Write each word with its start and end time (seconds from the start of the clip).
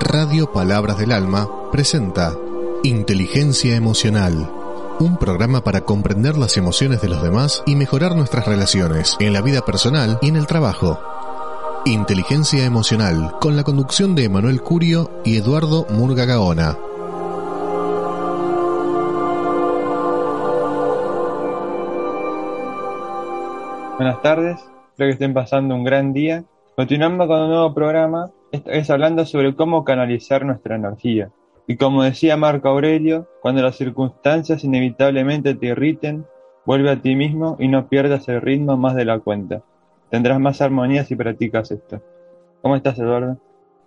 Radio 0.00 0.50
Palabras 0.50 0.96
del 0.96 1.12
Alma 1.12 1.46
presenta 1.70 2.32
Inteligencia 2.82 3.76
Emocional, 3.76 4.50
un 4.98 5.18
programa 5.18 5.62
para 5.62 5.82
comprender 5.82 6.38
las 6.38 6.56
emociones 6.56 7.02
de 7.02 7.08
los 7.08 7.22
demás 7.22 7.62
y 7.66 7.76
mejorar 7.76 8.16
nuestras 8.16 8.46
relaciones 8.46 9.16
en 9.20 9.34
la 9.34 9.42
vida 9.42 9.60
personal 9.60 10.18
y 10.22 10.28
en 10.28 10.36
el 10.36 10.46
trabajo. 10.46 10.98
Inteligencia 11.84 12.64
Emocional, 12.64 13.34
con 13.38 13.54
la 13.54 13.64
conducción 13.64 14.14
de 14.14 14.24
Emanuel 14.24 14.62
Curio 14.62 15.10
y 15.26 15.36
Eduardo 15.36 15.86
Murga 15.90 16.24
Gaona. 16.24 16.78
Buenas 23.98 24.22
tardes, 24.22 24.58
espero 24.58 25.08
que 25.08 25.12
estén 25.12 25.34
pasando 25.34 25.74
un 25.74 25.84
gran 25.84 26.14
día. 26.14 26.44
Continuando 26.76 27.26
con 27.26 27.40
un 27.42 27.50
nuevo 27.50 27.74
programa, 27.74 28.30
esta 28.52 28.92
hablando 28.92 29.24
sobre 29.24 29.56
cómo 29.56 29.84
canalizar 29.84 30.44
nuestra 30.44 30.76
energía. 30.76 31.30
Y 31.66 31.76
como 31.76 32.02
decía 32.02 32.36
Marco 32.36 32.68
Aurelio, 32.68 33.28
cuando 33.40 33.62
las 33.62 33.76
circunstancias 33.76 34.62
inevitablemente 34.62 35.54
te 35.54 35.66
irriten, 35.66 36.26
vuelve 36.66 36.90
a 36.90 37.00
ti 37.00 37.16
mismo 37.16 37.56
y 37.58 37.68
no 37.68 37.88
pierdas 37.88 38.28
el 38.28 38.40
ritmo 38.40 38.76
más 38.76 38.94
de 38.94 39.06
la 39.06 39.18
cuenta. 39.20 39.62
Tendrás 40.10 40.38
más 40.38 40.60
armonía 40.60 41.04
si 41.04 41.16
practicas 41.16 41.70
esto. 41.70 42.02
¿Cómo 42.60 42.76
estás, 42.76 42.98
Eduardo? 42.98 43.38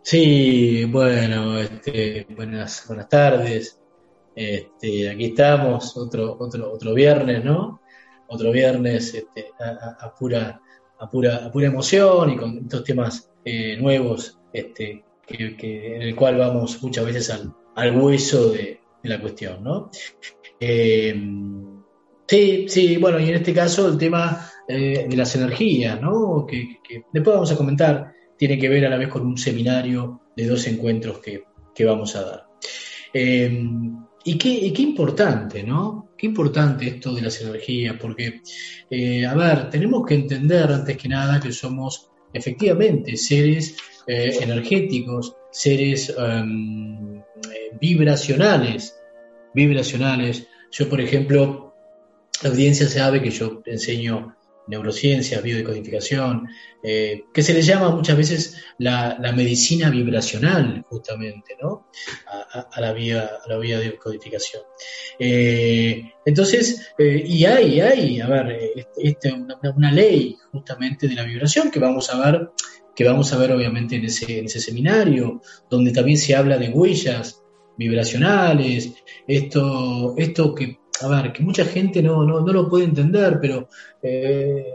Sí, 0.02 0.86
bueno, 0.86 1.60
este, 1.60 2.26
buenas, 2.36 2.86
buenas 2.88 3.08
tardes. 3.08 3.80
Este, 4.36 5.10
aquí 5.10 5.26
estamos, 5.26 5.96
otro, 5.96 6.38
otro, 6.40 6.74
otro 6.74 6.94
viernes, 6.94 7.44
¿no? 7.44 7.82
Otro 8.28 8.52
viernes 8.52 9.14
este, 9.14 9.52
a, 9.60 10.14
pura, 10.14 10.60
a, 10.98 11.10
pura, 11.10 11.46
a 11.46 11.52
pura 11.52 11.68
emoción 11.68 12.32
y 12.32 12.38
con 12.38 12.58
estos 12.58 12.84
temas 12.84 13.30
eh, 13.46 13.78
nuevos 13.78 14.40
este, 14.52 15.06
que, 15.26 15.96
en 15.96 16.02
el 16.02 16.16
cual 16.16 16.38
vamos 16.38 16.82
muchas 16.82 17.06
veces 17.06 17.30
al, 17.30 17.54
al 17.76 17.96
hueso 17.96 18.52
de, 18.52 18.80
la 19.04 19.22
cuestión, 19.22 19.64
¿no? 19.64 19.92
Eh, 20.60 21.14
sí, 22.28 22.66
sí, 22.68 22.98
bueno, 22.98 23.20
y 23.20 23.30
en 23.30 23.36
este 23.36 23.54
caso 23.54 23.88
el 23.88 24.00
tema 24.00 24.50
eh, 24.68 25.06
de 25.08 25.16
las 25.16 25.36
energías, 25.36 26.02
¿no? 26.02 26.44
Que, 26.48 26.80
después 27.14 27.36
vamos 27.36 27.52
a 27.52 27.56
comentar, 27.56 28.14
tiene 28.36 28.58
que 28.58 28.68
ver 28.68 28.86
a 28.86 28.90
la 28.90 28.98
vez 28.98 29.10
con 29.10 29.24
un 29.28 29.38
seminario 29.38 30.22
de 30.36 30.48
dos 30.48 30.66
encuentros 30.66 31.20
que, 31.20 31.44
vamos 31.86 32.16
a 32.16 32.24
dar. 32.24 32.48
Eh, 33.14 33.70
y, 34.24 34.38
qué, 34.40 34.74
qué, 34.74 34.82
importante, 34.82 35.62
¿no? 35.62 36.14
Qué 36.18 36.26
importante 36.26 36.88
esto 36.88 37.14
de 37.14 37.22
las 37.22 37.40
energías, 37.42 37.96
porque, 38.02 38.42
a 39.28 39.36
ver, 39.36 39.70
tenemos 39.70 40.04
que 40.04 40.16
entender 40.16 40.72
antes 40.72 40.98
que 40.98 41.10
nada 41.10 41.40
que 41.40 41.52
somos 41.52 42.10
efectivamente 42.36 43.18
seres 43.18 43.78
eh, 44.08 44.38
energéticos, 44.42 45.36
seres 45.52 46.14
em, 46.18 47.22
vibracionales, 47.80 48.96
vibracionales. 49.54 50.48
Yo, 50.72 50.90
por 50.90 51.02
ejemplo, 51.02 51.74
la 52.44 52.50
audiencia 52.50 52.88
sabe 52.88 53.22
que 53.22 53.32
yo 53.32 53.62
enseño 53.66 54.36
neurociencias, 54.68 55.42
biodecodificación, 55.42 56.48
eh, 56.84 57.26
que 57.34 57.44
se 57.44 57.54
le 57.54 57.62
llama 57.62 57.90
muchas 57.90 58.18
veces 58.18 58.64
la, 58.78 59.18
medicina 59.36 59.90
vibracional, 59.90 60.84
justamente, 60.88 61.58
¿no? 61.62 61.88
A, 62.72 62.82
la, 62.82 62.94
vía, 62.94 63.30
la 63.48 63.58
de 63.58 63.98
codificación. 63.98 64.64
Eh, 65.20 66.12
entonces, 66.26 66.94
y 66.98 67.46
hay, 67.46 67.80
hay, 67.82 68.20
a 68.20 68.28
ver, 68.28 68.60
este, 68.98 69.34
una, 69.34 69.58
una, 69.76 69.92
ley 69.92 70.38
justamente 70.52 71.08
de 71.08 71.16
la 71.16 71.24
vibración 71.24 71.72
que 71.72 71.80
vamos 71.80 72.10
a 72.10 72.32
ver 72.32 72.50
que 72.96 73.04
vamos 73.04 73.34
a 73.34 73.38
ver 73.38 73.52
obviamente 73.52 73.98
en 73.98 74.06
ese, 74.06 74.40
en 74.40 74.46
ese 74.46 74.60
seminario, 74.60 75.42
donde 75.70 75.92
también 75.92 76.18
se 76.18 76.34
habla 76.34 76.58
de 76.58 76.70
huellas 76.70 77.44
vibracionales, 77.78 78.94
esto, 79.28 80.16
esto 80.18 80.56
que, 80.56 80.80
a 81.02 81.08
ver, 81.08 81.34
que 81.34 81.44
mucha 81.44 81.66
gente 81.66 82.02
no, 82.02 82.24
no, 82.24 82.42
no 82.42 82.54
lo 82.54 82.70
puede 82.70 82.86
entender, 82.86 83.40
pero 83.42 83.68
eh, 84.02 84.74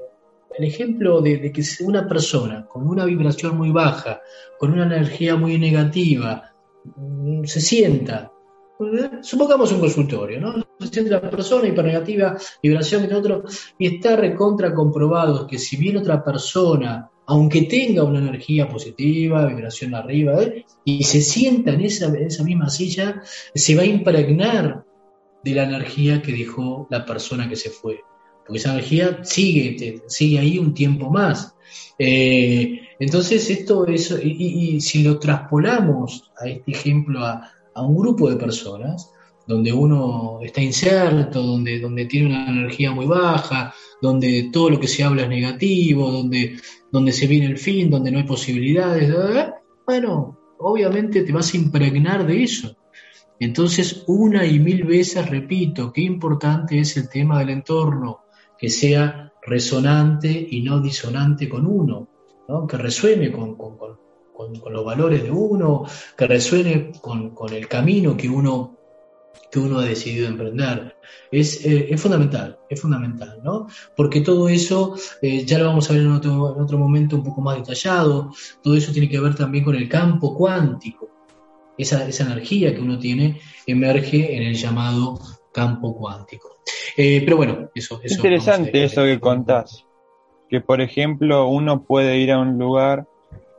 el 0.56 0.64
ejemplo 0.64 1.20
de, 1.20 1.53
que 1.53 1.62
una 1.81 2.06
persona 2.06 2.66
con 2.66 2.86
una 2.86 3.04
vibración 3.04 3.56
muy 3.56 3.70
baja, 3.70 4.20
con 4.59 4.72
una 4.72 4.84
energía 4.84 5.36
muy 5.36 5.59
negativa, 5.59 6.53
mm, 6.97 7.44
se 7.44 7.60
sienta, 7.60 8.32
supongamos 9.22 9.72
un 9.72 9.80
consultorio, 9.80 10.41
¿no? 10.41 10.54
Se 10.80 10.88
siente 10.88 11.10
la 11.10 11.30
persona 11.30 11.69
hipernegativa, 11.69 12.36
vibración 12.62 13.09
y 13.10 13.12
otro, 13.12 13.44
y 13.78 13.97
está 13.97 14.16
recontra 14.16 14.75
comprobado 14.75 15.47
que 15.47 15.59
si 15.59 15.76
bien 15.76 15.98
otra 15.98 16.25
persona 16.25 17.10
aunque 17.26 17.62
tenga 17.62 18.03
una 18.03 18.19
energía 18.19 18.69
positiva, 18.69 19.47
vibración 19.47 19.94
arriba, 19.94 20.42
¿eh? 20.42 20.66
y 20.84 21.04
se 21.04 21.20
sienta 21.20 21.70
en 21.70 21.82
esa, 21.82 22.12
esa 22.19 22.42
misma 22.42 22.69
silla, 22.69 23.22
se 23.54 23.76
va 23.76 23.82
a 23.82 23.86
impregnar 23.86 24.84
de 25.43 25.55
la 25.55 25.65
energía 25.65 26.23
que 26.23 26.33
dejó 26.33 26.87
la 26.91 27.05
persona 27.05 27.49
que 27.49 27.56
se 27.56 27.71
fue. 27.71 28.01
Porque 28.47 28.59
esa 28.59 28.73
energía 28.73 29.21
sigue, 29.23 30.03
sigue 30.09 30.39
ahí 30.39 30.59
un 30.59 30.75
tiempo 30.75 31.11
más. 31.11 31.55
Eh, 31.99 32.81
entonces, 32.99 33.49
esto 33.51 33.87
es, 33.87 34.11
y, 34.23 34.81
si 34.81 35.03
lo 35.03 35.19
traspolamos 35.19 36.31
a 36.39 36.49
este 36.49 36.73
ejemplo 36.73 37.25
a, 37.25 37.53
un 37.77 37.97
grupo 37.97 38.28
de 38.28 38.37
personas, 38.37 39.11
donde 39.47 39.73
uno 39.73 40.41
está 40.43 40.61
incerto, 40.61 41.43
donde, 41.43 41.81
donde 41.81 42.05
tiene 42.05 42.27
una 42.27 42.51
energía 42.51 42.91
muy 42.91 43.07
baja, 43.07 43.72
donde 44.03 44.51
todo 44.53 44.71
lo 44.71 44.81
que 44.81 44.87
se 44.87 45.03
habla 45.03 45.22
es 45.22 45.28
negativo, 45.31 46.11
donde, 46.11 46.57
donde 46.93 47.12
se 47.12 47.27
viene 47.27 47.47
el 47.47 47.57
fin, 47.57 47.89
donde 47.89 48.11
no 48.11 48.19
hay 48.19 48.25
posibilidades, 48.25 49.15
bueno, 49.87 50.39
obviamente 50.59 51.22
te 51.22 51.33
vas 51.33 51.55
a 51.55 51.57
impregnar 51.57 52.27
de 52.27 52.43
eso. 52.43 52.77
Entonces, 53.41 54.05
una 54.06 54.45
y 54.45 54.59
mil 54.59 54.84
veces 54.84 55.28
repito, 55.28 55.91
qué 55.93 56.03
importante 56.03 56.78
es 56.78 56.95
el 56.99 57.09
tema 57.09 57.39
del 57.39 57.49
entorno, 57.49 58.21
que 58.59 58.69
sea 58.69 59.33
resonante 59.43 60.47
y 60.51 60.61
no 60.61 60.78
disonante 60.81 61.49
con 61.49 61.67
uno, 61.67 62.06
que 62.69 62.77
resuene 62.77 63.33
con, 63.33 63.56
los 64.71 64.84
valores 64.84 65.23
de 65.23 65.31
uno, 65.31 65.87
que 66.19 66.27
resuene 66.27 66.93
con, 67.01 67.34
el 67.51 67.67
camino 67.67 68.15
que 68.15 68.28
uno 68.28 68.77
que 69.51 69.59
uno 69.59 69.81
ha 69.81 69.84
decidido 69.84 70.28
emprender. 70.28 70.97
Es, 71.31 71.65
eh, 71.65 71.89
es 71.91 72.01
fundamental, 72.01 72.59
es 72.69 72.81
fundamental, 72.81 73.41
¿no? 73.43 73.67
Porque 73.97 74.21
todo 74.21 74.49
eso, 74.49 74.95
eh, 75.22 75.45
ya 75.45 75.59
lo 75.59 75.67
vamos 75.67 75.91
a 75.91 75.95
ver 75.95 76.03
en 76.03 76.12
otro, 76.12 76.55
en 76.55 76.62
otro 76.62 76.78
momento 76.78 77.17
un 77.17 77.25
poco 77.25 77.41
más 77.41 77.57
detallado, 77.57 78.31
todo 78.62 78.77
eso 78.77 78.93
tiene 78.93 79.09
que 79.09 79.19
ver 79.19 79.34
también 79.34 79.65
con 79.65 79.75
el 79.75 79.89
campo 79.89 80.37
cuántico. 80.37 81.09
Esa, 81.80 82.06
esa 82.06 82.24
energía 82.24 82.74
que 82.74 82.80
uno 82.80 82.98
tiene 82.98 83.41
emerge 83.66 84.36
en 84.36 84.42
el 84.42 84.54
llamado 84.54 85.18
campo 85.52 85.96
cuántico. 85.96 86.58
Eh, 86.96 87.22
pero 87.24 87.36
bueno, 87.36 87.70
eso... 87.74 88.00
es 88.02 88.12
Interesante 88.12 88.84
eso 88.84 89.02
que 89.04 89.18
contás, 89.18 89.86
que 90.48 90.60
por 90.60 90.80
ejemplo 90.80 91.48
uno 91.48 91.82
puede 91.84 92.18
ir 92.18 92.32
a 92.32 92.38
un 92.38 92.58
lugar 92.58 93.06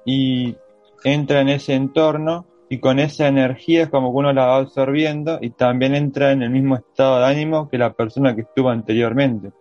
y 0.05 0.55
entra 1.03 1.41
en 1.41 1.49
ese 1.49 1.73
entorno 1.73 2.45
y 2.69 2.79
con 2.79 2.99
esa 2.99 3.27
energía 3.27 3.83
es 3.83 3.89
como 3.89 4.11
que 4.11 4.17
uno 4.17 4.33
la 4.33 4.45
va 4.45 4.57
absorbiendo 4.57 5.39
y 5.41 5.49
también 5.49 5.93
entra 5.95 6.31
en 6.31 6.41
el 6.41 6.49
mismo 6.49 6.75
estado 6.77 7.19
de 7.19 7.25
ánimo 7.25 7.69
que 7.69 7.77
la 7.77 7.93
persona 7.93 8.33
que 8.33 8.41
estuvo 8.41 8.69
anteriormente. 8.69 9.51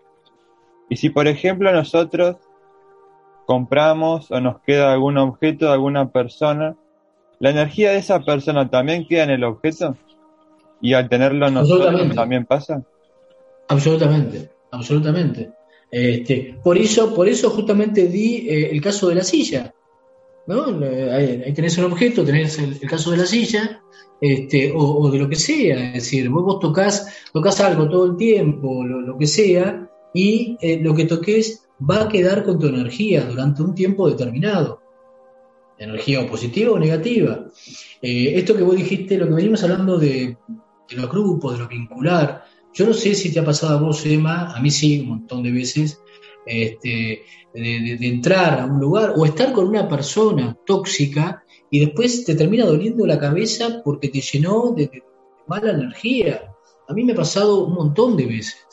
Y 0.88 0.96
si 0.96 1.10
por 1.10 1.26
ejemplo 1.26 1.72
nosotros 1.72 2.36
compramos 3.46 4.30
o 4.30 4.40
nos 4.40 4.60
queda 4.60 4.92
algún 4.92 5.18
objeto 5.18 5.66
de 5.66 5.72
alguna 5.72 6.10
persona, 6.10 6.76
¿la 7.40 7.50
energía 7.50 7.90
de 7.90 7.98
esa 7.98 8.20
persona 8.20 8.70
también 8.70 9.06
queda 9.06 9.24
en 9.24 9.30
el 9.30 9.44
objeto? 9.44 9.96
¿Y 10.80 10.92
al 10.94 11.08
tenerlo 11.08 11.50
nosotros 11.50 12.14
también 12.14 12.46
pasa? 12.46 12.82
Absolutamente, 13.68 14.50
absolutamente. 14.70 15.50
Este, 15.90 16.56
por 16.62 16.78
eso, 16.78 17.14
por 17.14 17.28
eso 17.28 17.50
justamente 17.50 18.06
di 18.06 18.48
eh, 18.48 18.70
el 18.70 18.80
caso 18.80 19.08
de 19.08 19.16
la 19.16 19.24
silla. 19.24 19.74
Ahí, 20.48 21.52
tenés 21.54 21.78
un 21.78 21.84
objeto, 21.84 22.24
tenés 22.24 22.58
el, 22.58 22.80
caso 22.80 23.12
de 23.12 23.18
la 23.18 23.26
silla, 23.26 23.80
este, 24.20 24.72
o, 24.74 25.08
de 25.10 25.18
lo 25.18 25.28
que 25.28 25.36
sea, 25.36 25.88
es 25.88 25.94
decir, 25.94 26.28
vos, 26.28 26.58
tocas, 26.58 27.06
tocas 27.32 27.60
algo 27.60 27.88
todo 27.88 28.06
el 28.06 28.16
tiempo, 28.16 28.84
lo, 28.84 29.16
que 29.16 29.26
sea, 29.26 29.88
y 30.12 30.56
eh, 30.60 30.80
lo 30.82 30.94
que 30.94 31.04
toques 31.04 31.68
va 31.88 32.02
a 32.02 32.08
quedar 32.08 32.42
con 32.42 32.58
tu 32.58 32.66
energía 32.66 33.24
durante 33.24 33.62
un 33.62 33.74
tiempo 33.74 34.08
determinado. 34.10 34.80
Energía 35.80 36.20
o 36.20 36.28
positiva 36.28 36.72
o 36.72 36.78
negativa. 36.78 37.46
Eh, 38.02 38.34
esto 38.36 38.54
que 38.54 38.62
vos 38.62 38.76
dijiste, 38.76 39.16
lo 39.16 39.26
que 39.26 39.34
venimos 39.34 39.64
hablando 39.64 39.98
de, 39.98 40.36
los 40.90 41.10
grupos, 41.10 41.54
de 41.54 41.58
lo 41.60 41.68
vincular, 41.68 42.44
yo 42.72 42.86
no 42.86 42.92
sé 42.92 43.14
si 43.14 43.32
te 43.32 43.40
ha 43.40 43.44
pasado 43.44 43.78
a 43.78 43.80
vos, 43.80 44.04
Emma, 44.06 44.54
a 44.54 44.60
mí 44.60 44.70
sí, 44.70 45.00
un 45.00 45.08
montón 45.08 45.42
de 45.42 45.50
veces, 45.50 46.00
este, 46.46 47.24
de, 47.54 48.06
entrar 48.06 48.60
a 48.60 48.66
un 48.66 48.78
lugar 48.78 49.14
o 49.16 49.24
estar 49.24 49.52
con 49.52 49.68
una 49.68 49.88
persona 49.88 50.56
tóxica 50.66 51.44
y 51.70 51.80
después 51.80 52.24
te 52.24 52.34
termina 52.34 52.66
doliendo 52.66 53.06
la 53.06 53.18
cabeza 53.18 53.80
porque 53.84 54.08
te 54.08 54.20
llenó 54.20 54.72
de, 54.76 55.02
mala 55.46 55.72
energía. 55.72 56.54
A 56.88 56.92
mí 56.92 57.04
me 57.04 57.12
ha 57.12 57.16
pasado 57.16 57.64
un 57.64 57.74
montón 57.74 58.16
de 58.16 58.26
veces, 58.26 58.66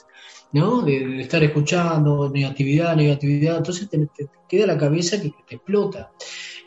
¿no? 0.51 0.81
De, 0.81 1.21
estar 1.21 1.43
escuchando 1.43 2.29
negatividad, 2.29 2.95
negatividad, 2.95 3.57
entonces 3.57 3.89
te, 3.89 4.07
queda 4.47 4.67
la 4.67 4.77
cabeza 4.77 5.21
que, 5.21 5.31
te 5.47 5.55
explota. 5.55 6.11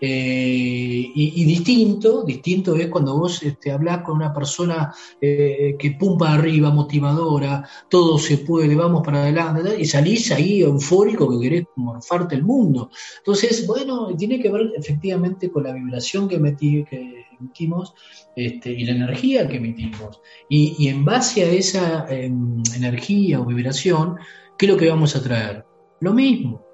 Eh, 0.00 1.12
y, 1.14 1.44
distinto, 1.44 2.24
distinto 2.24 2.74
es 2.74 2.88
cuando 2.88 3.18
vos 3.18 3.42
este, 3.42 3.70
hablas 3.70 4.02
con 4.02 4.16
una 4.16 4.32
persona 4.32 4.94
eh, 5.20 5.76
que 5.78 5.90
pumpa 5.92 6.32
arriba, 6.32 6.70
motivadora, 6.70 7.68
todo 7.88 8.18
se 8.18 8.38
puede, 8.38 8.74
vamos 8.74 9.02
para 9.04 9.22
adelante, 9.22 9.78
y 9.78 9.84
salís 9.84 10.32
ahí 10.32 10.62
eufórico 10.62 11.28
que 11.30 11.40
querés 11.40 11.66
morfarte 11.76 12.34
el 12.34 12.44
mundo. 12.44 12.90
Entonces, 13.18 13.66
bueno, 13.66 14.16
tiene 14.16 14.40
que 14.40 14.50
ver 14.50 14.72
efectivamente 14.74 15.50
con 15.50 15.64
la 15.64 15.74
vibración 15.74 16.28
que, 16.28 16.38
metí, 16.38 16.84
que 16.84 17.26
emitimos 17.38 17.94
este, 18.36 18.72
y 18.72 18.84
la 18.84 18.92
energía 18.92 19.46
que 19.48 19.56
emitimos. 19.56 20.20
Y, 20.48 20.88
en 20.88 21.04
base 21.04 21.42
a 21.42 21.50
esa 21.50 22.06
em, 22.08 22.62
energía 22.74 23.40
o 23.40 23.44
vibración, 23.44 24.16
¿qué 24.56 24.66
es 24.66 24.72
lo 24.72 24.78
que 24.78 24.88
vamos 24.88 25.14
a 25.14 25.22
traer? 25.22 25.64
Lo 26.00 26.14
mismo. 26.14 26.64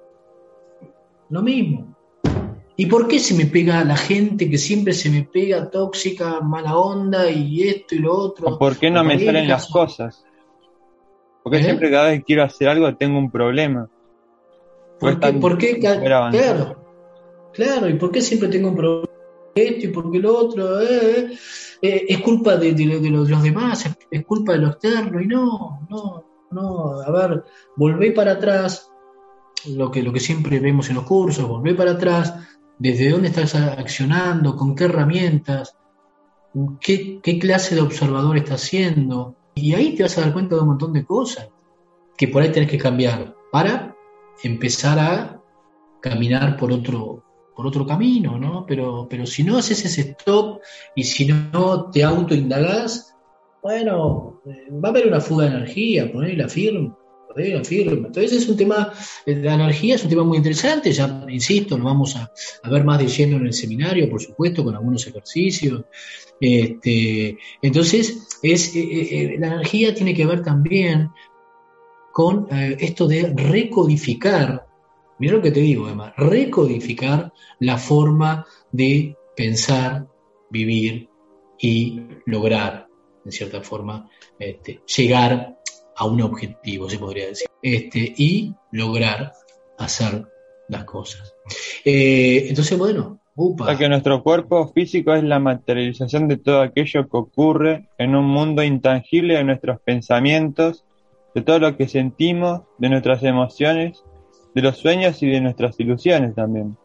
Lo 1.29 1.41
mismo. 1.41 1.96
¿Y 2.79 2.85
por 2.85 3.07
qué 3.07 3.19
se 3.19 3.33
me 3.33 3.47
pega 3.47 3.83
la 3.83 3.97
gente 3.97 4.47
que 4.49 4.59
siempre 4.59 4.93
se 4.93 5.09
me 5.09 5.23
pega 5.23 5.69
tóxica, 5.71 6.39
mala 6.41 6.77
onda 6.77 7.29
y 7.29 7.67
esto 7.67 7.95
y 7.95 7.99
lo 7.99 8.15
otro? 8.15 8.59
por 8.59 8.77
qué 8.77 8.91
no 8.91 9.03
me 9.03 9.17
salen 9.17 9.47
las 9.47 9.67
cosas? 9.67 10.23
Porque 11.41 11.57
¿Eh? 11.57 11.63
siempre 11.63 11.89
cada 11.89 12.09
vez 12.09 12.19
que 12.19 12.25
quiero 12.25 12.43
hacer 12.43 12.69
algo 12.69 12.95
tengo 12.95 13.17
un 13.17 13.31
problema. 13.31 13.89
¿Por 14.99 15.19
qué? 15.19 15.33
¿Por 15.33 15.57
qué? 15.57 15.79
Claro, 15.79 16.85
claro, 17.51 17.89
¿y 17.89 17.93
por 17.95 18.11
qué 18.11 18.21
siempre 18.21 18.47
tengo 18.49 18.69
un 18.69 18.75
problema? 18.75 19.07
Esto 19.55 19.87
y 19.87 19.89
por 19.89 20.11
qué 20.11 20.19
lo 20.19 20.37
otro, 20.37 20.79
eh, 20.79 21.31
eh, 21.81 22.05
es 22.07 22.19
culpa 22.19 22.57
de, 22.57 22.73
los, 23.09 23.41
demás, 23.41 23.89
es, 24.11 24.25
culpa 24.25 24.53
de 24.53 24.59
lo 24.59 24.67
externo, 24.67 25.19
y 25.19 25.25
no, 25.25 25.79
no, 25.89 26.23
no, 26.51 27.01
a 27.01 27.09
ver, 27.09 27.43
volvé 27.75 28.11
para 28.11 28.33
atrás, 28.33 28.91
lo 29.65 29.89
que, 29.89 30.03
lo 30.03 30.13
que 30.13 30.19
siempre 30.19 30.59
vemos 30.59 30.89
en 30.89 30.95
los 30.97 31.05
cursos, 31.05 31.47
volvé 31.47 31.73
para 31.73 31.91
atrás, 31.91 32.35
desde 32.79 33.09
dónde 33.09 33.29
estás 33.29 33.55
accionando, 33.55 34.55
con 34.55 34.75
qué 34.75 34.85
herramientas, 34.85 35.75
qué, 36.79 37.19
clase 37.39 37.75
de 37.75 37.81
observador 37.81 38.37
estás 38.37 38.63
haciendo, 38.63 39.35
y 39.55 39.73
ahí 39.73 39.95
te 39.95 40.03
vas 40.03 40.17
a 40.17 40.21
dar 40.21 40.33
cuenta 40.33 40.55
de 40.55 40.61
un 40.61 40.67
montón 40.67 40.93
de 40.93 41.05
cosas 41.05 41.49
que 42.15 42.27
por 42.27 42.41
ahí 42.41 42.51
tenés 42.51 42.69
que 42.69 42.77
cambiar 42.77 43.35
para 43.51 43.95
empezar 44.43 44.99
a 44.99 45.41
caminar 46.01 46.57
por 46.57 46.71
otro, 46.71 47.23
por 47.55 47.65
otro 47.65 47.85
camino, 47.85 48.37
¿no? 48.37 48.65
Pero, 48.67 49.07
pero 49.09 49.25
si 49.25 49.43
no 49.43 49.57
haces 49.57 49.83
ese 49.85 50.01
stop 50.11 50.61
y 50.95 51.03
si 51.03 51.25
no 51.25 51.89
te 51.89 52.03
autoindagás, 52.03 53.15
bueno, 53.63 54.41
eh, 54.45 54.67
va 54.71 54.89
a 54.89 54.91
haber 54.91 55.07
una 55.07 55.19
fuga 55.19 55.45
de 55.45 55.57
energía, 55.57 56.11
poner 56.11 56.37
la 56.37 56.47
firma, 56.47 56.95
Entonces 57.37 58.33
es 58.33 58.49
un 58.49 58.57
tema, 58.57 58.93
eh, 59.25 59.35
la 59.35 59.53
energía 59.53 59.95
es 59.95 60.03
un 60.03 60.09
tema 60.09 60.23
muy 60.23 60.37
interesante, 60.37 60.91
ya 60.91 61.25
insisto, 61.29 61.77
lo 61.77 61.85
vamos 61.85 62.15
a, 62.15 62.31
ver 62.69 62.83
más 62.83 62.99
de 62.99 63.07
lleno 63.07 63.37
en 63.37 63.47
el 63.47 63.53
seminario, 63.53 64.09
por 64.09 64.21
supuesto, 64.21 64.63
con 64.63 64.75
algunos 64.75 65.05
ejercicios. 65.07 65.83
Este, 66.39 67.37
entonces, 67.61 68.39
es, 68.41 68.75
eh, 68.75 69.35
la 69.39 69.47
energía 69.47 69.93
tiene 69.93 70.13
que 70.13 70.25
ver 70.25 70.43
también 70.43 71.09
con 72.11 72.47
esto 72.51 73.07
de 73.07 73.31
recodificar 73.35 74.67
Mira 75.19 75.33
lo 75.33 75.41
que 75.41 75.51
te 75.51 75.61
digo, 75.61 75.89
Emma, 75.89 76.13
recodificar 76.15 77.33
la 77.59 77.77
forma 77.77 78.45
de 78.71 79.15
pensar, 79.35 80.07
vivir 80.49 81.09
y 81.59 82.01
lograr, 82.25 82.87
en 83.25 83.31
cierta 83.31 83.61
forma, 83.61 84.09
este, 84.37 84.81
llegar 84.95 85.56
a 85.97 86.05
un 86.05 86.21
objetivo, 86.21 86.89
se 86.89 86.99
podría 86.99 87.27
decir, 87.27 87.47
este, 87.61 88.13
y 88.17 88.53
lograr 88.71 89.33
hacer 89.77 90.25
las 90.69 90.83
cosas. 90.83 91.33
Eh, 91.83 92.45
entonces, 92.49 92.77
bueno, 92.77 93.19
upa. 93.35 93.77
que 93.77 93.89
nuestro 93.89 94.23
cuerpo 94.23 94.67
físico 94.73 95.13
es 95.13 95.23
la 95.23 95.39
materialización 95.39 96.27
de 96.27 96.37
todo 96.37 96.61
aquello 96.61 97.07
que 97.09 97.17
ocurre 97.17 97.89
en 97.97 98.15
un 98.15 98.25
mundo 98.25 98.63
intangible 98.63 99.35
de 99.35 99.43
nuestros 99.43 99.79
pensamientos, 99.81 100.85
de 101.33 101.41
todo 101.41 101.59
lo 101.59 101.77
que 101.77 101.87
sentimos, 101.87 102.61
de 102.77 102.89
nuestras 102.89 103.23
emociones 103.23 104.03
de 104.57 104.63
los 104.63 104.77
sueños 104.77 105.21
y 105.21 105.29
de 105.29 105.39
nuestras 105.39 105.79
ilusiones 105.79 106.33
también. 106.33 106.77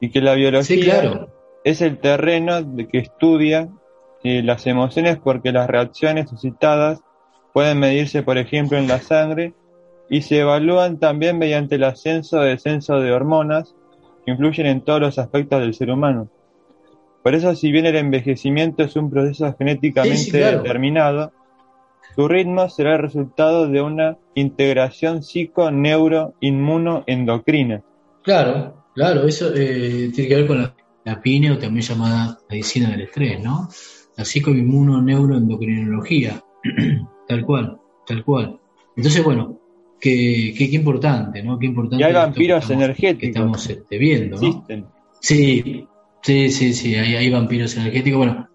Y 0.00 0.10
que 0.10 0.20
la 0.20 0.34
biología 0.34 1.28
es 1.62 1.80
el 1.80 1.98
terreno 1.98 2.62
de 2.62 2.88
que 2.88 2.98
estudia 2.98 3.68
eh, 4.24 4.42
las 4.42 4.66
emociones 4.66 5.16
porque 5.22 5.52
las 5.52 5.68
reacciones 5.68 6.28
suscitadas 6.28 7.00
pueden 7.56 7.78
medirse, 7.78 8.22
por 8.22 8.36
ejemplo, 8.36 8.76
en 8.76 8.86
la 8.86 9.00
sangre 9.00 9.54
y 10.10 10.20
se 10.20 10.40
evalúan 10.40 10.98
también 10.98 11.38
mediante 11.38 11.76
el 11.76 11.84
ascenso 11.84 12.36
o 12.36 12.42
descenso 12.42 13.00
de 13.00 13.12
hormonas 13.12 13.74
que 14.26 14.32
influyen 14.32 14.66
en 14.66 14.82
todos 14.82 15.00
los 15.00 15.18
aspectos 15.18 15.62
del 15.62 15.72
ser 15.72 15.90
humano. 15.90 16.28
Por 17.22 17.34
eso, 17.34 17.56
si 17.56 17.72
bien 17.72 17.86
el 17.86 17.96
envejecimiento 17.96 18.82
es 18.82 18.94
un 18.94 19.10
proceso 19.10 19.56
genéticamente 19.56 20.36
determinado, 20.36 21.32
su 22.14 22.28
ritmo 22.28 22.68
será 22.68 22.96
el 22.96 23.00
resultado 23.00 23.68
de 23.68 23.80
una 23.80 24.18
integración 24.34 25.22
psico-neuro-inmuno-endocrina. 25.22 27.82
Claro, 28.22 28.84
claro, 28.94 29.26
eso 29.26 29.50
eh, 29.54 30.10
tiene 30.14 30.28
que 30.28 30.36
ver 30.36 30.46
con 30.46 30.60
la, 30.60 30.74
la 31.04 31.22
PINE 31.22 31.52
o 31.52 31.58
también 31.58 31.86
llamada 31.86 32.36
medicina 32.50 32.90
del 32.90 33.00
estrés, 33.00 33.42
¿no? 33.42 33.70
La 34.14 34.26
psico-inmuno-neuro-endocrinología, 34.26 36.44
tal 37.28 37.44
cual, 37.44 37.78
tal 38.06 38.24
cual. 38.24 38.58
Entonces, 38.96 39.22
bueno, 39.22 39.58
qué, 40.00 40.54
qué, 40.56 40.64
importante, 40.64 41.42
¿no? 41.42 41.58
Qué 41.58 41.66
importante. 41.66 42.02
Y 42.02 42.06
hay 42.06 42.12
vampiros 42.12 42.70
energéticos. 42.70 43.20
Que 43.20 43.26
estamos 43.26 43.70
este, 43.70 43.98
viendo, 43.98 44.40
¿no? 44.40 44.66
Sí, 45.20 45.86
sí, 46.22 46.50
sí, 46.50 46.72
sí, 46.72 46.94
hay, 46.94 47.16
hay 47.16 47.30
vampiros 47.30 47.76
energéticos. 47.76 48.18
Bueno, 48.18 48.48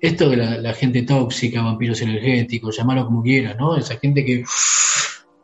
esto 0.00 0.30
de 0.30 0.36
la, 0.36 0.72
gente 0.72 1.02
tóxica, 1.02 1.62
vampiros 1.62 2.00
energéticos, 2.00 2.76
llamarlo 2.76 3.06
como 3.06 3.22
quieras, 3.22 3.56
¿no? 3.58 3.76
Esa 3.76 3.96
gente 3.98 4.24
que 4.24 4.44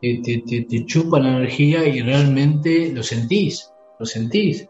te, 0.01 0.85
chupa 0.85 1.19
la 1.19 1.37
energía 1.37 1.85
y 1.87 2.01
realmente 2.01 2.91
lo 2.93 3.03
sentís, 3.03 3.71
lo 3.99 4.05
sentís 4.05 4.67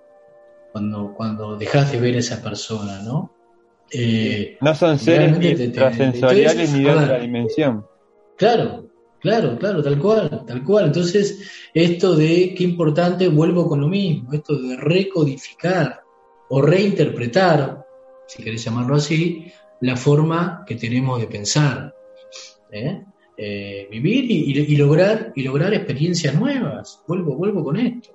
cuando, 0.71 1.13
cuando 1.15 1.55
dejas 1.55 1.91
de 1.91 1.99
ver 1.99 2.15
a 2.15 2.19
esa 2.19 2.41
persona, 2.41 3.01
¿no? 3.01 3.31
Eh, 3.91 4.57
no 4.61 4.75
son 4.75 4.99
seres 4.99 5.37
ni 5.37 5.47
extrasensoriales 5.47 6.73
ni 6.73 6.83
de 6.83 6.91
otra 6.91 7.19
dimensión. 7.19 7.85
Claro, 8.37 8.89
claro, 9.19 9.57
claro, 9.57 9.81
tal 9.81 9.97
cual, 9.99 10.43
tal 10.45 10.63
cual. 10.63 10.85
Entonces, 10.87 11.69
esto 11.73 12.15
de 12.15 12.53
qué 12.55 12.63
importante, 12.63 13.27
vuelvo 13.29 13.67
con 13.67 13.81
lo 13.81 13.87
mismo, 13.87 14.33
esto 14.33 14.59
de 14.61 14.75
recodificar 14.77 16.01
o 16.49 16.61
reinterpretar, 16.61 17.85
si 18.27 18.43
querés 18.43 18.63
llamarlo 18.63 18.95
así, 18.95 19.51
la 19.81 19.95
forma 19.95 20.63
que 20.67 20.75
tenemos 20.75 21.19
de 21.19 21.27
pensar, 21.27 21.93
¿eh? 22.71 23.03
Eh, 23.39 23.87
vivir 23.91 24.31
y, 24.31 24.75
lograr, 24.75 25.31
y 25.35 25.43
lograr 25.43 25.71
experiencias 25.71 26.33
nuevas. 26.33 27.03
Vuelvo, 27.07 27.35
vuelvo 27.35 27.63
con 27.63 27.77
esto. 27.77 28.09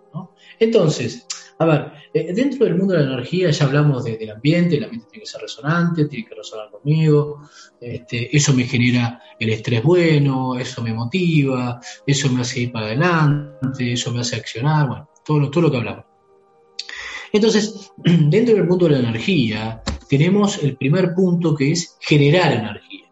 Entonces, 0.58 1.26
a 1.62 1.66
ver, 1.66 1.92
eh, 2.14 2.32
dentro 2.32 2.64
del 2.64 2.76
mundo 2.76 2.94
de 2.94 3.04
la 3.04 3.14
energía 3.14 3.50
ya 3.50 3.64
hablamos 3.64 4.04
del 4.04 4.30
ambiente, 4.30 4.76
el 4.76 4.84
ambiente 4.84 5.08
tiene 5.10 5.24
que 5.24 5.30
ser 5.30 5.40
resonante, 5.40 6.06
tiene 6.06 6.28
que 6.28 6.34
resonar 6.34 6.70
conmigo, 6.70 7.42
este, 7.80 8.36
eso 8.36 8.52
me 8.52 8.64
genera 8.64 9.20
el 9.38 9.50
estrés 9.50 9.82
bueno, 9.82 10.58
eso 10.58 10.82
me 10.82 10.92
motiva, 10.92 11.80
eso 12.06 12.30
me 12.30 12.42
hace 12.42 12.60
ir 12.60 12.72
para 12.72 12.86
adelante, 12.86 13.92
eso 13.92 14.12
me 14.12 14.20
hace 14.20 14.36
accionar, 14.36 14.88
bueno, 14.88 15.08
todo 15.24 15.40
lo, 15.40 15.50
todo 15.50 15.62
lo 15.62 15.70
que 15.70 15.76
hablamos. 15.78 16.04
Entonces, 17.32 17.90
dentro 17.96 18.54
del 18.54 18.64
mundo 18.64 18.86
de 18.86 18.92
la 18.92 19.08
energía, 19.08 19.82
tenemos 20.08 20.62
el 20.62 20.76
primer 20.76 21.14
punto 21.14 21.54
que 21.54 21.72
es 21.72 21.96
generar 22.00 22.52
energía. 22.52 23.10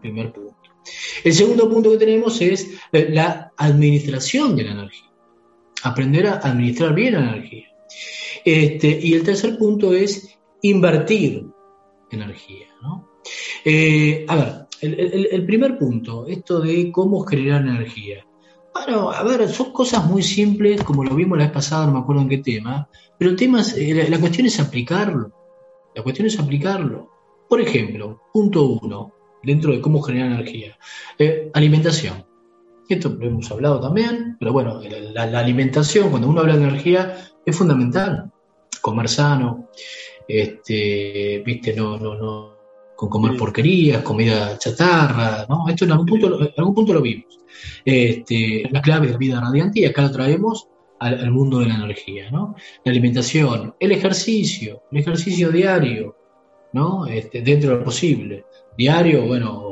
Primer 0.00 0.32
punto. 0.32 0.56
El 1.24 1.32
segundo 1.32 1.68
punto 1.68 1.90
que 1.90 1.98
tenemos 1.98 2.40
es 2.40 2.70
eh, 2.92 3.08
la 3.10 3.52
administración 3.56 4.56
de 4.56 4.64
la 4.64 4.72
energía. 4.72 5.10
Aprender 5.82 6.26
a 6.26 6.34
administrar 6.34 6.94
bien 6.94 7.14
la 7.14 7.20
energía. 7.20 7.69
Este, 8.50 8.98
y 9.00 9.14
el 9.14 9.22
tercer 9.22 9.56
punto 9.56 9.94
es 9.94 10.36
invertir 10.62 11.46
energía. 12.10 12.66
Eh, 13.64 14.24
a 14.26 14.34
ver, 14.34 14.66
el, 14.80 15.46
primer 15.46 15.78
punto, 15.78 16.26
esto 16.26 16.60
de 16.60 16.90
cómo 16.90 17.20
generar 17.20 17.62
energía. 17.62 18.26
Bueno, 18.74 19.12
a 19.12 19.22
ver, 19.22 19.48
son 19.48 19.72
cosas 19.72 20.04
muy 20.04 20.24
simples, 20.24 20.82
como 20.82 21.04
lo 21.04 21.14
vimos 21.14 21.38
la 21.38 21.44
vez 21.44 21.52
pasada, 21.52 21.86
no 21.86 21.92
me 21.92 21.98
acuerdo 22.00 22.22
en 22.22 22.28
qué 22.28 22.38
tema, 22.38 22.88
pero 23.16 23.36
temas, 23.36 23.76
eh, 23.76 24.08
la 24.10 24.18
cuestión 24.18 24.48
es 24.48 24.58
aplicarlo. 24.58 25.30
La 25.94 26.02
cuestión 26.02 26.26
es 26.26 26.36
aplicarlo. 26.40 27.08
Por 27.48 27.60
ejemplo, 27.60 28.20
punto 28.32 28.78
uno, 28.82 29.12
dentro 29.44 29.70
de 29.72 29.80
cómo 29.80 30.02
generar 30.02 30.32
energía. 30.32 30.76
Eh, 31.18 31.52
alimentación. 31.54 32.24
Esto 32.88 33.10
lo 33.10 33.28
hemos 33.28 33.48
hablado 33.52 33.80
también, 33.80 34.36
pero 34.40 34.52
bueno, 34.52 34.80
la, 35.12 35.38
alimentación, 35.38 36.10
cuando 36.10 36.28
uno 36.28 36.40
habla 36.40 36.56
de 36.56 36.64
energía, 36.64 37.30
es 37.46 37.56
fundamental. 37.56 38.32
Comer 38.80 39.08
sano, 39.08 39.68
este, 40.26 41.42
viste, 41.44 41.74
no, 41.74 41.98
no, 41.98 42.14
no, 42.14 42.56
con 42.96 43.08
comer 43.08 43.36
porquerías, 43.36 44.02
comida 44.02 44.58
chatarra, 44.58 45.46
¿no? 45.48 45.68
Esto 45.68 45.84
en 45.84 45.92
algún 45.92 46.06
punto, 46.06 46.40
en 46.40 46.52
algún 46.56 46.74
punto 46.74 46.94
lo 46.94 47.02
vimos. 47.02 47.38
Este, 47.84 48.68
la 48.70 48.82
clave 48.82 49.08
de 49.08 49.16
vida 49.16 49.40
radiante, 49.40 49.80
y 49.80 49.84
acá 49.86 50.02
lo 50.02 50.12
traemos 50.12 50.68
al, 50.98 51.30
mundo 51.30 51.60
de 51.60 51.66
la 51.66 51.76
energía, 51.76 52.30
¿no? 52.30 52.54
La 52.84 52.92
alimentación, 52.92 53.74
el 53.80 53.92
ejercicio, 53.92 54.82
el 54.92 54.98
ejercicio 54.98 55.50
diario, 55.50 56.16
¿no? 56.72 57.06
Este, 57.06 57.40
dentro 57.42 57.70
de 57.70 57.76
lo 57.76 57.84
posible. 57.84 58.44
Diario, 58.76 59.26
bueno, 59.26 59.69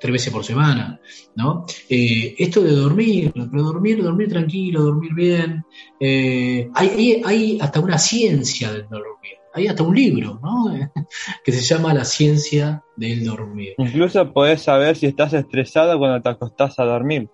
tres 0.00 0.12
veces 0.12 0.32
por 0.32 0.44
semana, 0.44 1.00
¿no? 1.34 1.66
Eh, 1.88 2.34
esto 2.38 2.62
de 2.62 2.72
dormir, 2.72 3.32
pero 3.34 3.62
dormir, 3.62 4.02
dormir 4.02 4.28
tranquilo, 4.28 4.82
dormir 4.82 5.14
bien. 5.14 5.64
Eh, 6.00 6.68
hay, 6.74 7.22
hay, 7.24 7.58
hasta 7.60 7.80
una 7.80 7.98
ciencia 7.98 8.72
del 8.72 8.88
dormir. 8.88 9.38
Hay 9.54 9.66
hasta 9.66 9.82
un 9.82 9.94
libro, 9.94 10.38
¿no? 10.42 10.72
que 11.44 11.52
se 11.52 11.62
llama 11.62 11.94
La 11.94 12.04
ciencia 12.04 12.82
del 12.96 13.24
dormir. 13.24 13.74
Incluso 13.78 14.32
podés 14.32 14.62
saber 14.62 14.96
si 14.96 15.06
estás 15.06 15.32
estresado 15.32 15.98
cuando 15.98 16.22
te 16.22 16.28
acostás 16.28 16.78
a 16.78 16.84
dormir. 16.84 17.28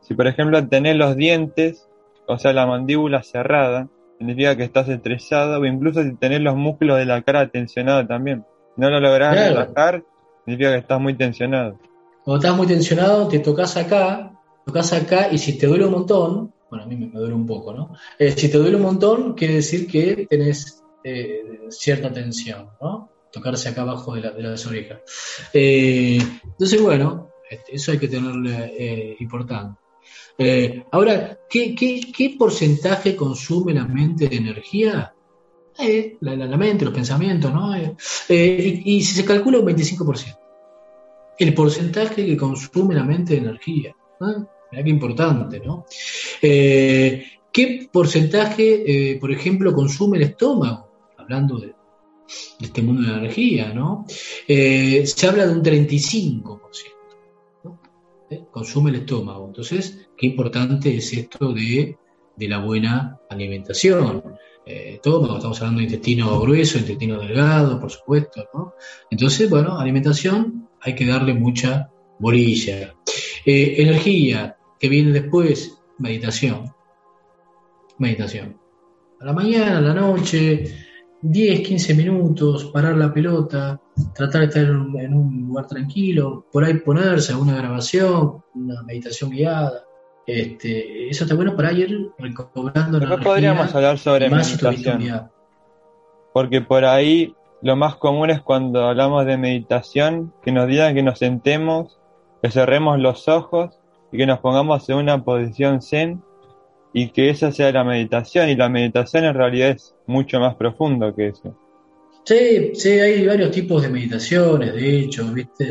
Si 0.00 0.14
por 0.14 0.26
ejemplo 0.26 0.66
tenés 0.68 0.96
los 0.96 1.16
dientes, 1.16 1.88
o 2.26 2.38
sea 2.38 2.52
la 2.52 2.66
mandíbula 2.66 3.22
cerrada, 3.22 3.88
significa 4.18 4.56
que 4.56 4.64
estás 4.64 4.88
estresado, 4.88 5.60
o 5.60 5.64
incluso 5.66 6.02
si 6.02 6.14
tenés 6.16 6.40
los 6.40 6.56
músculos 6.56 6.98
de 6.98 7.04
la 7.04 7.22
cara 7.22 7.48
tensionados 7.48 8.08
también. 8.08 8.44
Si 8.74 8.80
no 8.80 8.90
lo 8.90 9.00
lográs 9.00 9.34
relajar, 9.34 10.02
significa 10.44 10.72
que 10.72 10.78
estás 10.78 11.00
muy 11.00 11.14
tensionado. 11.14 11.78
Cuando 12.28 12.44
estás 12.44 12.58
muy 12.58 12.66
tensionado, 12.66 13.26
te 13.26 13.38
tocas 13.38 13.74
acá, 13.78 14.38
tocas 14.66 14.92
acá, 14.92 15.32
y 15.32 15.38
si 15.38 15.56
te 15.56 15.66
duele 15.66 15.86
un 15.86 15.92
montón, 15.92 16.52
bueno, 16.68 16.84
a 16.84 16.86
mí 16.86 16.94
me, 16.94 17.06
duele 17.06 17.32
un 17.32 17.46
poco, 17.46 17.72
¿no? 17.72 17.94
Eh, 18.18 18.32
si 18.32 18.50
te 18.50 18.58
duele 18.58 18.76
un 18.76 18.82
montón, 18.82 19.32
quiere 19.32 19.54
decir 19.54 19.86
que 19.86 20.26
tenés 20.28 20.84
eh, 21.02 21.40
cierta 21.70 22.12
tensión, 22.12 22.68
¿no? 22.82 23.08
Tocarse 23.32 23.70
acá 23.70 23.80
abajo 23.80 24.14
de, 24.14 24.20
la, 24.20 24.32
de 24.32 24.42
las 24.42 24.66
orejas. 24.66 24.98
Eh, 25.54 26.18
entonces, 26.44 26.82
bueno, 26.82 27.30
este, 27.48 27.76
eso 27.76 27.92
hay 27.92 27.98
que 27.98 28.08
tenerle 28.08 29.16
importante. 29.20 29.80
Ahora, 30.90 31.38
¿qué, 31.48 32.36
porcentaje 32.38 33.16
consume 33.16 33.72
la 33.72 33.86
mente 33.86 34.28
de 34.28 34.36
energía? 34.36 35.14
La, 36.20 36.56
mente, 36.58 36.84
los 36.84 36.92
pensamientos, 36.92 37.54
¿no? 37.54 37.74
Y, 37.74 39.02
si 39.02 39.14
se 39.14 39.24
calcula 39.24 39.60
un 39.60 39.66
25%. 39.68 40.47
El 41.38 41.54
porcentaje 41.54 42.26
que 42.26 42.36
consume 42.36 42.94
la 42.94 43.04
mente 43.04 43.34
de 43.34 43.40
energía. 43.40 43.94
Mira 44.20 44.84
qué 44.84 44.90
importante, 44.90 45.60
¿no? 45.60 45.86
¿Qué 46.40 47.88
porcentaje, 47.90 49.16
por 49.20 49.32
ejemplo, 49.32 49.72
consume 49.72 50.18
el 50.18 50.24
estómago? 50.24 50.88
Hablando 51.16 51.58
de, 51.58 51.68
de 51.68 52.66
este 52.66 52.82
mundo 52.82 53.02
de 53.02 53.18
energía, 53.18 53.72
¿no? 53.72 54.04
se 54.08 55.26
habla 55.26 55.46
de 55.46 55.52
un 55.52 55.62
35%. 55.62 56.98
¿eh? 58.30 58.44
consume 58.50 58.90
el 58.90 58.96
estómago. 58.96 59.46
Entonces, 59.46 60.08
qué 60.16 60.26
importante 60.26 60.96
es 60.96 61.12
esto 61.12 61.52
de, 61.52 61.96
la 62.38 62.60
buena 62.60 63.20
alimentación. 63.28 64.22
Eh, 64.64 65.00
estamos 65.02 65.60
hablando 65.60 65.78
de 65.78 65.84
intestino 65.84 66.40
grueso, 66.40 66.78
intestino 66.78 67.18
delgado, 67.18 67.80
por 67.80 67.90
supuesto, 67.90 68.44
¿no? 68.54 68.74
Entonces, 69.10 69.48
bueno, 69.50 69.78
alimentación 69.78 70.67
hay 70.82 70.94
que 70.94 71.06
darle 71.06 71.34
mucha 71.34 71.90
bolilla. 72.18 72.94
Eh, 73.44 73.74
energía, 73.78 74.56
que 74.78 74.88
viene 74.88 75.12
después, 75.12 75.78
meditación. 75.98 76.72
Meditación. 77.98 78.56
A 79.20 79.24
la 79.24 79.32
mañana, 79.32 79.78
a 79.78 79.80
la 79.80 79.94
noche, 79.94 80.64
10, 81.22 81.60
15 81.60 81.94
minutos, 81.94 82.66
parar 82.66 82.96
la 82.96 83.12
pelota, 83.12 83.80
tratar 84.14 84.42
de 84.42 84.46
estar 84.46 84.62
en 84.64 85.14
un, 85.14 85.46
lugar 85.48 85.66
tranquilo, 85.66 86.46
por 86.52 86.64
ahí 86.64 86.74
ponerse 86.74 87.32
a 87.32 87.38
una 87.38 87.56
grabación, 87.56 88.44
una 88.54 88.82
meditación 88.82 89.30
guiada. 89.30 89.84
Este, 90.26 91.08
eso 91.08 91.24
está 91.24 91.34
bueno 91.34 91.56
para 91.56 91.72
ir 91.72 92.10
recobrando 92.18 93.00
la 93.00 93.16
podríamos 93.16 93.74
hablar 93.74 93.98
sobre 93.98 94.28
meditación. 94.28 95.30
Porque 96.34 96.60
por 96.60 96.84
ahí 96.84 97.34
lo 97.60 97.76
más 97.76 97.96
común 97.96 98.30
es 98.30 98.40
cuando 98.40 98.86
hablamos 98.86 99.26
de 99.26 99.36
meditación, 99.36 100.32
que 100.42 100.52
nos 100.52 100.68
digan 100.68 100.94
que 100.94 101.02
nos 101.02 101.18
sentemos, 101.18 101.98
que 102.42 102.50
cerremos 102.50 102.98
los 102.98 103.28
ojos 103.28 103.78
y 104.12 104.18
que 104.18 104.26
nos 104.26 104.38
pongamos 104.38 104.88
en 104.88 104.96
una 104.96 105.24
posición 105.24 105.82
zen 105.82 106.22
y 106.92 107.10
que 107.10 107.30
esa 107.30 107.52
sea 107.52 107.72
la 107.72 107.84
meditación 107.84 108.48
y 108.48 108.56
la 108.56 108.68
meditación 108.68 109.24
en 109.24 109.34
realidad 109.34 109.70
es 109.70 109.94
mucho 110.06 110.40
más 110.40 110.54
profundo 110.54 111.14
que 111.14 111.28
eso. 111.28 111.56
Sí, 112.24 112.74
sí, 112.74 112.90
hay 112.90 113.26
varios 113.26 113.50
tipos 113.50 113.82
de 113.82 113.88
meditaciones, 113.88 114.74
de 114.74 115.00
hecho, 115.00 115.24
¿viste? 115.32 115.70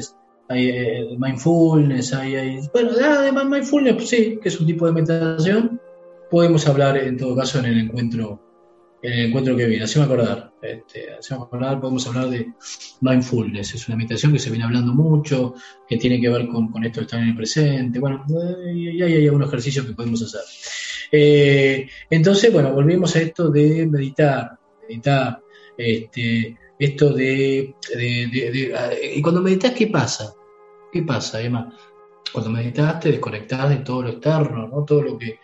Hay 0.49 0.69
eh, 0.69 1.17
mindfulness, 1.17 2.13
hay, 2.13 2.35
hay, 2.35 2.59
Bueno, 2.73 2.93
de 2.93 3.31
mindfulness, 3.31 3.95
pues 3.95 4.09
sí, 4.09 4.39
que 4.41 4.49
es 4.49 4.59
un 4.59 4.65
tipo 4.65 4.85
de 4.85 4.93
meditación. 4.93 5.79
Podemos 6.31 6.67
hablar 6.67 6.97
en 6.97 7.17
todo 7.17 7.35
caso 7.35 7.59
en 7.59 7.65
el 7.65 7.79
encuentro 7.79 8.39
en 8.41 8.46
el 9.01 9.25
encuentro 9.27 9.55
que 9.55 9.65
viene. 9.65 9.83
Hacemos 9.83 10.07
acordar, 10.07 10.53
este, 10.61 11.07
acordar, 11.31 11.79
podemos 11.79 12.07
hablar 12.07 12.29
de 12.29 12.53
mindfulness. 13.01 13.75
Es 13.75 13.87
una 13.87 13.97
meditación 13.97 14.33
que 14.33 14.39
se 14.39 14.49
viene 14.49 14.65
hablando 14.65 14.93
mucho, 14.93 15.53
que 15.87 15.97
tiene 15.97 16.19
que 16.19 16.29
ver 16.29 16.47
con, 16.47 16.69
con 16.69 16.83
esto 16.83 16.99
de 16.99 17.05
estar 17.05 17.19
en 17.21 17.29
el 17.29 17.35
presente. 17.35 17.99
Bueno, 17.99 18.25
y 18.73 19.01
hay, 19.01 19.13
hay 19.13 19.25
algunos 19.25 19.47
ejercicios 19.47 19.85
que 19.85 19.93
podemos 19.93 20.21
hacer. 20.23 20.41
Eh, 21.11 21.87
entonces, 22.09 22.51
bueno, 22.51 22.73
volvemos 22.73 23.15
a 23.15 23.21
esto 23.21 23.49
de 23.49 23.87
meditar, 23.87 24.57
meditar, 24.87 25.41
este, 25.77 26.57
esto 26.79 27.13
de, 27.13 27.75
Y 29.15 29.21
cuando 29.21 29.41
meditas, 29.41 29.71
¿qué 29.71 29.87
pasa? 29.87 30.33
¿Qué 30.91 31.03
pasa, 31.03 31.41
Emma? 31.41 31.73
Cuando 32.31 32.51
meditas 32.51 32.99
te 32.99 33.11
desconectas 33.11 33.69
de 33.69 33.77
todo 33.77 34.03
lo 34.03 34.09
externo, 34.09 34.67
¿no? 34.67 34.83
Todo 34.83 35.01
lo 35.01 35.17
que... 35.17 35.39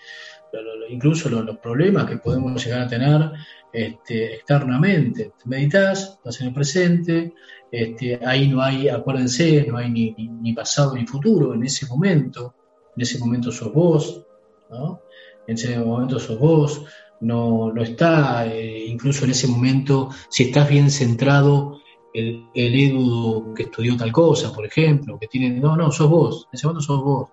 incluso 0.90 1.30
los, 1.30 1.58
problemas 1.58 2.06
que 2.06 2.18
podemos 2.18 2.64
llegar 2.64 2.82
a 2.82 2.88
tener 2.88 3.32
este, 3.72 4.36
externamente. 4.36 5.34
Meditas, 5.46 6.16
estás 6.18 6.42
en 6.42 6.48
el 6.48 6.54
presente, 6.54 7.34
este, 7.72 8.20
ahí 8.26 8.48
no 8.48 8.62
hay, 8.62 8.90
acuérdense, 8.90 9.66
no 9.68 9.78
hay 9.78 9.90
ni, 9.90 10.12
ni, 10.12 10.54
pasado 10.54 10.96
ni 10.96 11.06
futuro 11.06 11.54
en 11.54 11.64
ese 11.64 11.88
momento, 11.88 12.54
en 12.96 13.02
ese 13.02 13.18
momento 13.18 13.52
sos 13.52 13.74
vos, 13.74 14.26
¿no? 14.70 15.02
en 15.48 15.56
ese 15.56 15.78
momento 15.80 16.20
sos 16.20 16.40
vos, 16.40 16.86
no, 17.22 17.72
no 17.72 17.82
está, 17.82 18.46
eh, 18.48 18.86
incluso 18.86 19.26
en 19.26 19.32
ese 19.32 19.48
momento, 19.48 20.10
si 20.30 20.44
estás 20.44 20.70
bien 20.70 20.92
centrado, 20.92 21.80
el, 22.14 22.46
el, 22.54 22.76
Edu 22.76 23.56
que 23.56 23.64
estudió 23.64 23.98
tal 23.98 24.12
cosa, 24.12 24.54
por 24.54 24.66
ejemplo, 24.66 25.18
que 25.18 25.28
tiene, 25.28 25.50
no, 25.60 25.76
no, 25.76 25.92
sos 25.92 26.10
vos, 26.10 26.48
en 26.52 26.58
ese 26.58 26.68
momento 26.68 26.86
sos 26.86 27.04
vos. 27.04 27.30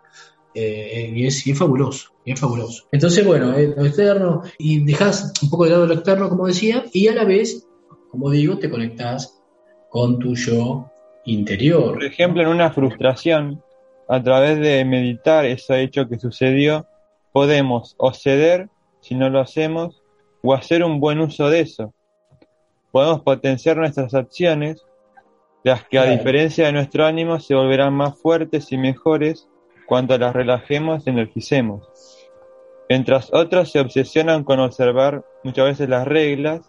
Eh, 0.54 1.12
y, 1.14 1.26
es, 1.26 1.44
fabuloso, 1.56 2.10
y 2.24 2.32
es 2.32 2.40
fabuloso. 2.40 2.84
Entonces, 2.90 3.24
bueno, 3.24 3.56
eh, 3.56 3.72
lo 3.76 3.86
externo, 3.86 4.42
y 4.58 4.84
dejas 4.84 5.32
un 5.42 5.50
poco 5.50 5.64
de 5.64 5.70
lado 5.70 5.86
lo 5.86 5.94
externo, 5.94 6.28
como 6.28 6.46
decía, 6.46 6.84
y 6.92 7.06
a 7.08 7.14
la 7.14 7.24
vez, 7.24 7.66
como 8.10 8.30
digo, 8.30 8.58
te 8.58 8.68
conectás 8.68 9.40
con 9.90 10.18
tu 10.18 10.34
yo 10.34 10.90
interior. 11.24 11.94
Por 11.94 12.04
ejemplo, 12.04 12.42
en 12.42 12.48
una 12.48 12.70
frustración, 12.70 13.62
a 14.08 14.22
través 14.22 14.58
de 14.58 14.84
meditar 14.84 15.44
ese 15.44 15.82
hecho 15.82 16.08
que 16.08 16.18
sucedió, 16.18 16.86
podemos 17.32 17.94
o 17.96 18.12
ceder 18.12 18.68
si 19.00 19.14
no 19.14 19.30
lo 19.30 19.40
hacemos 19.40 20.02
o 20.42 20.54
hacer 20.54 20.82
un 20.82 20.98
buen 20.98 21.20
uso 21.20 21.48
de 21.48 21.60
eso. 21.60 21.94
Podemos 22.90 23.20
potenciar 23.20 23.76
nuestras 23.76 24.14
acciones, 24.14 24.84
las 25.62 25.84
que 25.84 25.98
a 25.98 26.06
diferencia 26.06 26.66
de 26.66 26.72
nuestro 26.72 27.06
ánimo 27.06 27.38
se 27.38 27.54
volverán 27.54 27.92
más 27.94 28.18
fuertes 28.18 28.72
y 28.72 28.78
mejores 28.78 29.46
cuando 29.90 30.16
las 30.18 30.32
relajemos 30.32 31.08
energicemos. 31.08 31.82
Mientras 32.88 33.34
otros 33.34 33.72
se 33.72 33.80
obsesionan 33.80 34.44
con 34.44 34.60
observar 34.60 35.24
muchas 35.42 35.64
veces 35.64 35.88
las 35.88 36.06
reglas, 36.06 36.60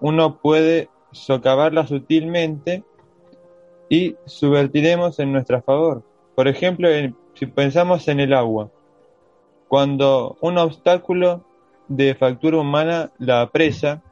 uno 0.00 0.40
puede 0.40 0.88
socavarlas 1.10 1.90
sutilmente 1.90 2.82
y 3.90 4.16
subvertiremos 4.24 5.18
en 5.18 5.34
nuestro 5.34 5.60
favor. 5.60 6.02
Por 6.34 6.48
ejemplo, 6.48 6.88
si 7.34 7.44
pensamos 7.44 8.08
en 8.08 8.20
el 8.20 8.32
agua, 8.32 8.70
cuando 9.68 10.38
un 10.40 10.56
obstáculo 10.56 11.44
de 11.88 12.14
factura 12.14 12.56
humana 12.56 13.12
la 13.18 13.42
apresa, 13.42 14.02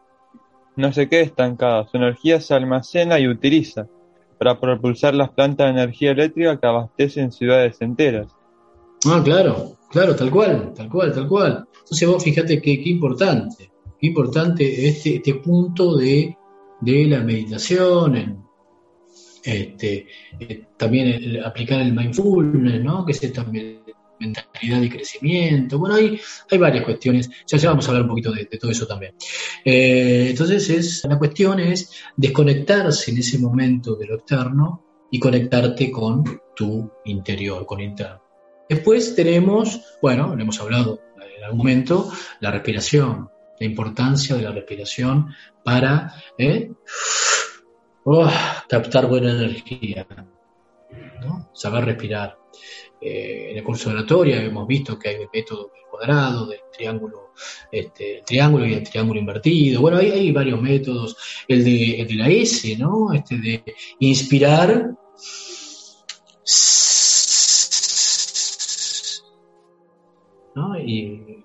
no 0.76 0.92
se 0.92 1.08
queda 1.08 1.22
estancada, 1.22 1.86
su 1.86 1.96
energía 1.96 2.42
se 2.42 2.52
almacena 2.52 3.18
y 3.20 3.26
utiliza 3.26 3.86
para 4.36 4.60
propulsar 4.60 5.14
las 5.14 5.30
plantas 5.30 5.64
de 5.64 5.80
energía 5.80 6.10
eléctrica 6.10 6.60
que 6.60 6.66
abastecen 6.66 7.32
ciudades 7.32 7.80
enteras. 7.80 8.36
Ah, 9.06 9.22
claro, 9.24 9.78
claro, 9.90 10.14
tal 10.14 10.30
cual, 10.30 10.74
tal 10.74 10.88
cual, 10.88 11.12
tal 11.12 11.26
cual. 11.26 11.64
Entonces 11.80 12.08
vos 12.08 12.22
fíjate 12.22 12.60
qué 12.60 12.82
importante, 12.84 13.70
qué 13.98 14.06
importante 14.06 14.88
este, 14.88 15.16
este 15.16 15.34
punto 15.36 15.96
de, 15.96 16.36
la 16.82 17.20
meditación, 17.20 18.44
este, 19.42 20.06
eh, 20.38 20.66
también 20.76 21.42
aplicar 21.44 21.80
el 21.80 21.94
mindfulness, 21.94 22.82
¿no? 22.82 23.04
Que 23.06 23.12
es 23.12 23.32
también 23.32 23.80
mentalidad 24.20 24.80
de 24.80 24.90
crecimiento. 24.90 25.78
Bueno, 25.78 25.94
hay, 25.94 26.20
hay 26.50 26.58
varias 26.58 26.84
cuestiones. 26.84 27.30
Ya, 27.46 27.56
ya 27.56 27.70
vamos 27.70 27.86
a 27.86 27.88
hablar 27.88 28.02
un 28.02 28.10
poquito 28.10 28.32
de, 28.32 28.44
todo 28.44 28.70
eso 28.70 28.86
también. 28.86 29.14
Eh, 29.64 30.28
entonces, 30.30 30.68
es, 30.68 31.04
la 31.08 31.18
cuestión 31.18 31.58
es 31.58 31.90
desconectarse 32.16 33.10
en 33.10 33.18
ese 33.18 33.38
momento 33.38 33.96
de 33.96 34.06
lo 34.06 34.16
externo 34.16 34.84
y 35.10 35.18
conectarte 35.18 35.90
con 35.90 36.22
tu 36.54 36.90
interior, 37.06 37.64
con 37.66 37.80
interno. 37.80 38.29
Después 38.70 39.16
tenemos, 39.16 39.80
bueno, 40.00 40.36
lo 40.36 40.40
hemos 40.40 40.60
hablado 40.60 41.00
en 41.36 41.42
algún 41.42 41.58
momento, 41.58 42.08
la 42.38 42.52
respiración, 42.52 43.28
la 43.58 43.66
importancia 43.66 44.36
de 44.36 44.42
la 44.42 44.52
respiración 44.52 45.34
para 45.64 46.14
¿eh? 46.38 46.70
oh, 48.04 48.30
captar 48.68 49.08
buena 49.08 49.32
energía, 49.32 50.06
saber 51.52 51.84
respirar. 51.84 52.38
Eh, 53.00 53.48
en 53.50 53.58
el 53.58 53.64
curso 53.64 53.90
de 53.90 53.96
oratoria 53.96 54.40
hemos 54.40 54.68
visto 54.68 54.96
que 54.96 55.08
hay 55.08 55.14
el 55.16 55.28
método 55.32 55.72
del 55.74 55.82
cuadrado, 55.90 56.46
del 56.46 56.60
triángulo, 56.72 57.32
este, 57.72 58.18
el 58.18 58.24
triángulo 58.24 58.66
y 58.66 58.74
el 58.74 58.88
triángulo 58.88 59.18
invertido. 59.18 59.80
Bueno, 59.80 59.96
hay, 59.96 60.12
hay 60.12 60.30
varios 60.30 60.62
métodos. 60.62 61.16
El 61.48 61.64
de, 61.64 62.02
el 62.02 62.06
de 62.06 62.14
la 62.14 62.28
S, 62.28 62.76
¿no? 62.76 63.12
Este 63.12 63.36
de 63.36 63.64
inspirar. 63.98 64.92
Y 70.78 71.44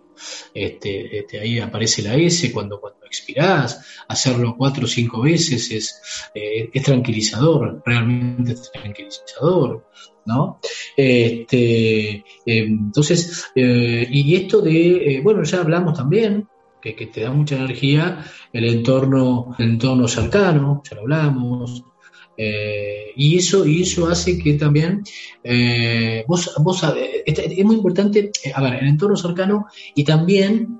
este, 0.54 1.20
este, 1.20 1.40
ahí 1.40 1.60
aparece 1.60 2.02
la 2.02 2.16
S 2.16 2.52
cuando, 2.52 2.80
cuando 2.80 3.06
expirás, 3.06 4.04
hacerlo 4.08 4.56
cuatro 4.58 4.86
o 4.86 4.88
cinco 4.88 5.22
veces 5.22 5.72
es, 5.72 6.02
eh, 6.34 6.70
es 6.74 6.84
tranquilizador, 6.84 7.82
realmente 7.86 8.54
es 8.54 8.72
tranquilizador, 8.72 9.88
¿no? 10.26 10.60
Este, 10.96 12.24
em, 12.46 12.86
entonces, 12.86 13.46
eh, 13.56 14.08
y 14.10 14.36
esto 14.36 14.62
de, 14.62 15.16
eh, 15.18 15.22
bueno, 15.22 15.44
ya 15.44 15.62
hablamos 15.62 15.98
también, 15.98 16.48
que, 16.82 17.08
te 17.08 17.22
da 17.22 17.32
mucha 17.32 17.56
energía 17.56 18.24
el 18.54 18.66
entorno, 18.66 19.56
el 19.58 19.72
entorno 19.72 20.08
cercano, 20.08 20.84
ya 20.88 20.96
lo 20.96 21.02
hablamos, 21.02 21.84
y 22.38 23.38
eso 23.38 23.66
y 23.66 23.84
eso 23.84 24.08
hace 24.08 24.38
que 24.38 24.54
también 24.56 25.04
vos, 26.28 26.54
vos 26.60 26.84
es 27.26 27.66
muy 27.66 27.76
importante 27.76 28.32
a 28.54 28.62
ver 28.62 28.74
el 28.76 28.88
entorno 28.88 29.16
cercano 29.16 29.68
y 29.96 30.04
también 30.04 30.80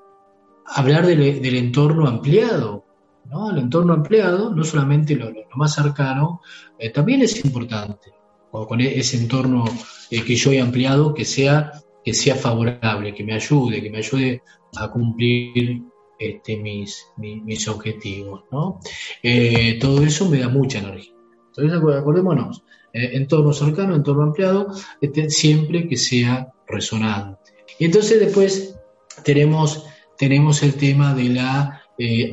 hablar 0.66 1.06
del, 1.06 1.56
entorno 1.56 2.08
ampliado 2.08 2.86
¿no? 3.30 3.52
El 3.52 3.58
entorno 3.58 3.94
ampliado, 3.94 4.54
no 4.54 4.64
solamente 4.64 5.16
lo, 5.16 5.32
más 5.56 5.74
cercano, 5.74 6.42
eh, 6.78 6.92
también 6.92 7.22
es 7.22 7.44
importante. 7.44 8.12
O 8.52 8.68
con 8.68 8.82
e, 8.82 9.00
ese 9.00 9.18
entorno 9.18 9.66
eh, 10.12 10.24
que 10.24 10.36
yo 10.36 10.52
he 10.52 10.62
ampliado, 10.62 11.14
que 11.14 11.26
sea, 11.26 11.72
que 12.04 12.14
sea 12.14 12.36
favorable, 12.36 13.14
que 13.14 13.24
me 13.24 13.34
ayude, 13.34 13.82
que 13.82 13.90
me 13.90 13.98
ayude 13.98 14.42
a 14.78 14.92
cumplir 14.92 15.82
este, 16.20 16.58
mis, 16.58 17.08
mis, 17.18 17.68
objetivos. 17.68 18.44
¿no? 18.52 18.80
Eh, 19.24 19.78
todo 19.80 20.04
eso 20.04 20.30
me 20.30 20.40
da 20.40 20.50
mucha 20.50 20.80
energía. 20.80 21.15
Entonces, 21.58 21.98
acordémonos, 21.98 22.64
entorno 22.94 23.54
cercano, 23.54 23.96
entorno 23.96 24.24
ampliado, 24.24 24.68
este, 25.02 25.30
siempre 25.30 25.88
que 25.88 25.98
sea 25.98 26.52
resonante. 26.68 27.52
Y 27.80 27.86
entonces 27.86 28.20
después 28.20 28.78
tenemos, 29.24 29.86
tenemos 30.18 30.64
el 30.64 30.76
tema 30.76 31.14
de 31.14 31.30
la 31.30 31.82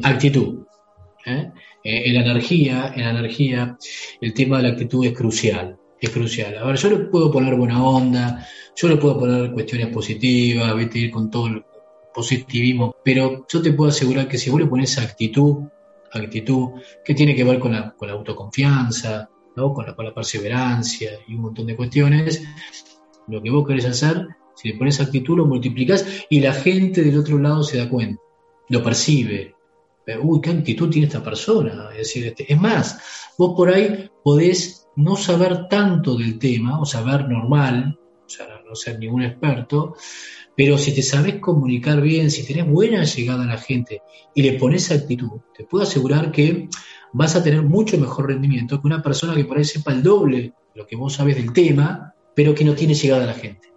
actitud. 0.02 0.64
¿eh? 1.26 1.52
Eh, 1.84 2.02
en 2.06 2.14
la 2.14 2.20
energía, 2.22 2.92
en 2.94 3.04
la 3.04 3.10
energía, 3.10 3.76
el 4.20 4.34
tema 4.34 4.58
de 4.58 4.64
la 4.64 4.68
actitud 4.70 5.04
es 5.04 5.12
crucial, 5.12 5.76
es 6.00 6.10
crucial. 6.10 6.56
A 6.58 6.64
ver, 6.64 6.76
yo 6.76 6.90
le 6.90 6.96
puedo 6.98 7.30
poner 7.30 7.56
buena 7.56 7.84
onda, 7.84 8.46
yo 8.76 8.88
le 8.88 8.96
puedo 8.96 9.18
poner 9.18 9.52
cuestiones 9.52 9.88
positivas, 9.88 10.74
vete 10.76 10.98
ir 10.98 11.10
con 11.10 11.30
todo 11.30 11.46
el 11.48 11.64
positivismo, 12.14 12.94
pero 13.04 13.46
yo 13.48 13.62
te 13.62 13.72
puedo 13.72 13.90
asegurar 13.90 14.28
que 14.28 14.38
si 14.38 14.50
vos 14.50 14.60
le 14.60 14.66
pones 14.66 14.98
actitud, 14.98 15.64
actitud 16.14 16.70
que 17.04 17.14
tiene 17.14 17.34
que 17.34 17.44
ver 17.44 17.58
con 17.58 17.72
la, 17.72 17.94
con 17.94 18.08
la 18.08 18.14
autoconfianza, 18.14 19.28
¿no? 19.56 19.72
con, 19.72 19.86
la, 19.86 19.94
con 19.94 20.04
la 20.04 20.14
perseverancia 20.14 21.12
y 21.26 21.34
un 21.34 21.42
montón 21.42 21.66
de 21.66 21.76
cuestiones, 21.76 22.42
lo 23.28 23.42
que 23.42 23.50
vos 23.50 23.66
querés 23.66 23.86
hacer, 23.86 24.26
si 24.54 24.68
le 24.68 24.78
pones 24.78 25.00
actitud 25.00 25.36
lo 25.36 25.46
multiplicás 25.46 26.04
y 26.28 26.40
la 26.40 26.52
gente 26.52 27.02
del 27.02 27.18
otro 27.18 27.38
lado 27.38 27.62
se 27.62 27.78
da 27.78 27.88
cuenta, 27.88 28.20
lo 28.68 28.82
percibe, 28.82 29.54
uy, 30.22 30.40
qué 30.40 30.50
actitud 30.50 30.90
tiene 30.90 31.06
esta 31.06 31.22
persona. 31.22 31.90
Es 31.92 31.98
decir, 31.98 32.26
este, 32.26 32.52
es 32.52 32.60
más, 32.60 33.00
vos 33.38 33.54
por 33.56 33.70
ahí 33.70 34.10
podés 34.22 34.88
no 34.96 35.16
saber 35.16 35.68
tanto 35.68 36.16
del 36.16 36.38
tema, 36.38 36.80
o 36.80 36.84
saber 36.84 37.28
normal, 37.28 37.98
o 38.24 38.28
sea, 38.28 38.46
no 38.66 38.74
ser 38.74 38.98
ningún 38.98 39.22
experto, 39.22 39.96
pero 40.56 40.76
si 40.78 40.94
te 40.94 41.02
sabes 41.02 41.36
comunicar 41.36 42.00
bien, 42.00 42.30
si 42.30 42.46
tenés 42.46 42.68
buena 42.68 43.04
llegada 43.04 43.44
a 43.44 43.46
la 43.46 43.58
gente 43.58 44.02
y 44.34 44.42
le 44.42 44.58
pones 44.58 44.90
actitud, 44.90 45.40
te 45.56 45.64
puedo 45.64 45.84
asegurar 45.84 46.30
que 46.30 46.68
vas 47.12 47.36
a 47.36 47.42
tener 47.42 47.62
mucho 47.62 47.98
mejor 47.98 48.28
rendimiento 48.28 48.80
que 48.80 48.86
una 48.86 49.02
persona 49.02 49.34
que 49.34 49.44
por 49.44 49.58
ahí 49.58 49.64
sepa 49.64 49.92
el 49.92 50.02
doble 50.02 50.52
lo 50.74 50.86
que 50.86 50.96
vos 50.96 51.14
sabes 51.14 51.36
del 51.36 51.52
tema, 51.52 52.14
pero 52.34 52.54
que 52.54 52.64
no 52.64 52.74
tiene 52.74 52.94
llegada 52.94 53.24
a 53.24 53.26
la 53.26 53.34
gente. 53.34 53.72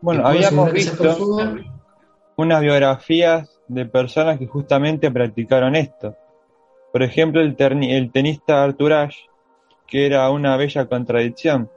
Bueno, 0.00 0.26
habíamos 0.26 0.72
visto 0.72 1.04
unas 2.36 2.60
biografías 2.60 3.48
de 3.68 3.86
personas 3.86 4.38
que 4.38 4.46
justamente 4.46 5.10
practicaron 5.10 5.76
esto. 5.76 6.16
Por 6.92 7.02
ejemplo, 7.02 7.40
el, 7.40 7.56
el 7.58 8.10
tenista 8.10 8.62
Arthur 8.62 8.92
Ashe, 8.92 9.20
que 9.86 10.06
era 10.06 10.28
una 10.30 10.56
bella 10.56 10.86
contradicción. 10.86 11.70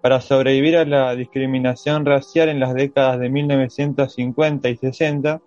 Para 0.00 0.20
sobrevivir 0.22 0.78
a 0.78 0.84
la 0.86 1.14
discriminación 1.14 2.06
racial 2.06 2.48
en 2.48 2.58
las 2.58 2.74
décadas 2.74 3.20
de 3.20 3.28
1950 3.28 4.68
y 4.70 4.76
60, 4.76 5.40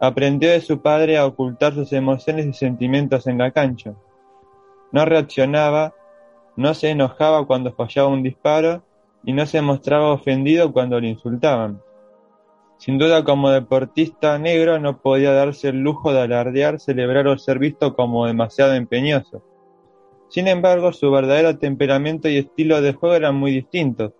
aprendió 0.00 0.50
de 0.50 0.60
su 0.60 0.82
padre 0.82 1.16
a 1.16 1.26
ocultar 1.26 1.74
sus 1.74 1.92
emociones 1.92 2.46
y 2.46 2.52
sentimientos 2.54 3.28
en 3.28 3.38
la 3.38 3.52
cancha. 3.52 3.94
No 4.90 5.04
reaccionaba, 5.04 5.94
no 6.56 6.74
se 6.74 6.90
enojaba 6.90 7.46
cuando 7.46 7.72
fallaba 7.72 8.08
un 8.08 8.24
disparo 8.24 8.82
y 9.24 9.32
no 9.32 9.46
se 9.46 9.62
mostraba 9.62 10.12
ofendido 10.12 10.72
cuando 10.72 10.98
le 10.98 11.10
insultaban. 11.10 11.80
Sin 12.78 12.98
duda 12.98 13.22
como 13.22 13.50
deportista 13.50 14.36
negro 14.40 14.80
no 14.80 14.98
podía 15.00 15.32
darse 15.32 15.68
el 15.68 15.78
lujo 15.78 16.12
de 16.12 16.22
alardear, 16.22 16.80
celebrar 16.80 17.28
o 17.28 17.38
ser 17.38 17.60
visto 17.60 17.94
como 17.94 18.26
demasiado 18.26 18.74
empeñoso. 18.74 19.40
Sin 20.32 20.48
embargo, 20.48 20.94
su 20.94 21.10
verdadero 21.10 21.58
temperamento 21.58 22.26
y 22.26 22.38
estilo 22.38 22.80
de 22.80 22.94
juego 22.94 23.14
eran 23.14 23.34
muy 23.34 23.50
distintos. 23.50 24.12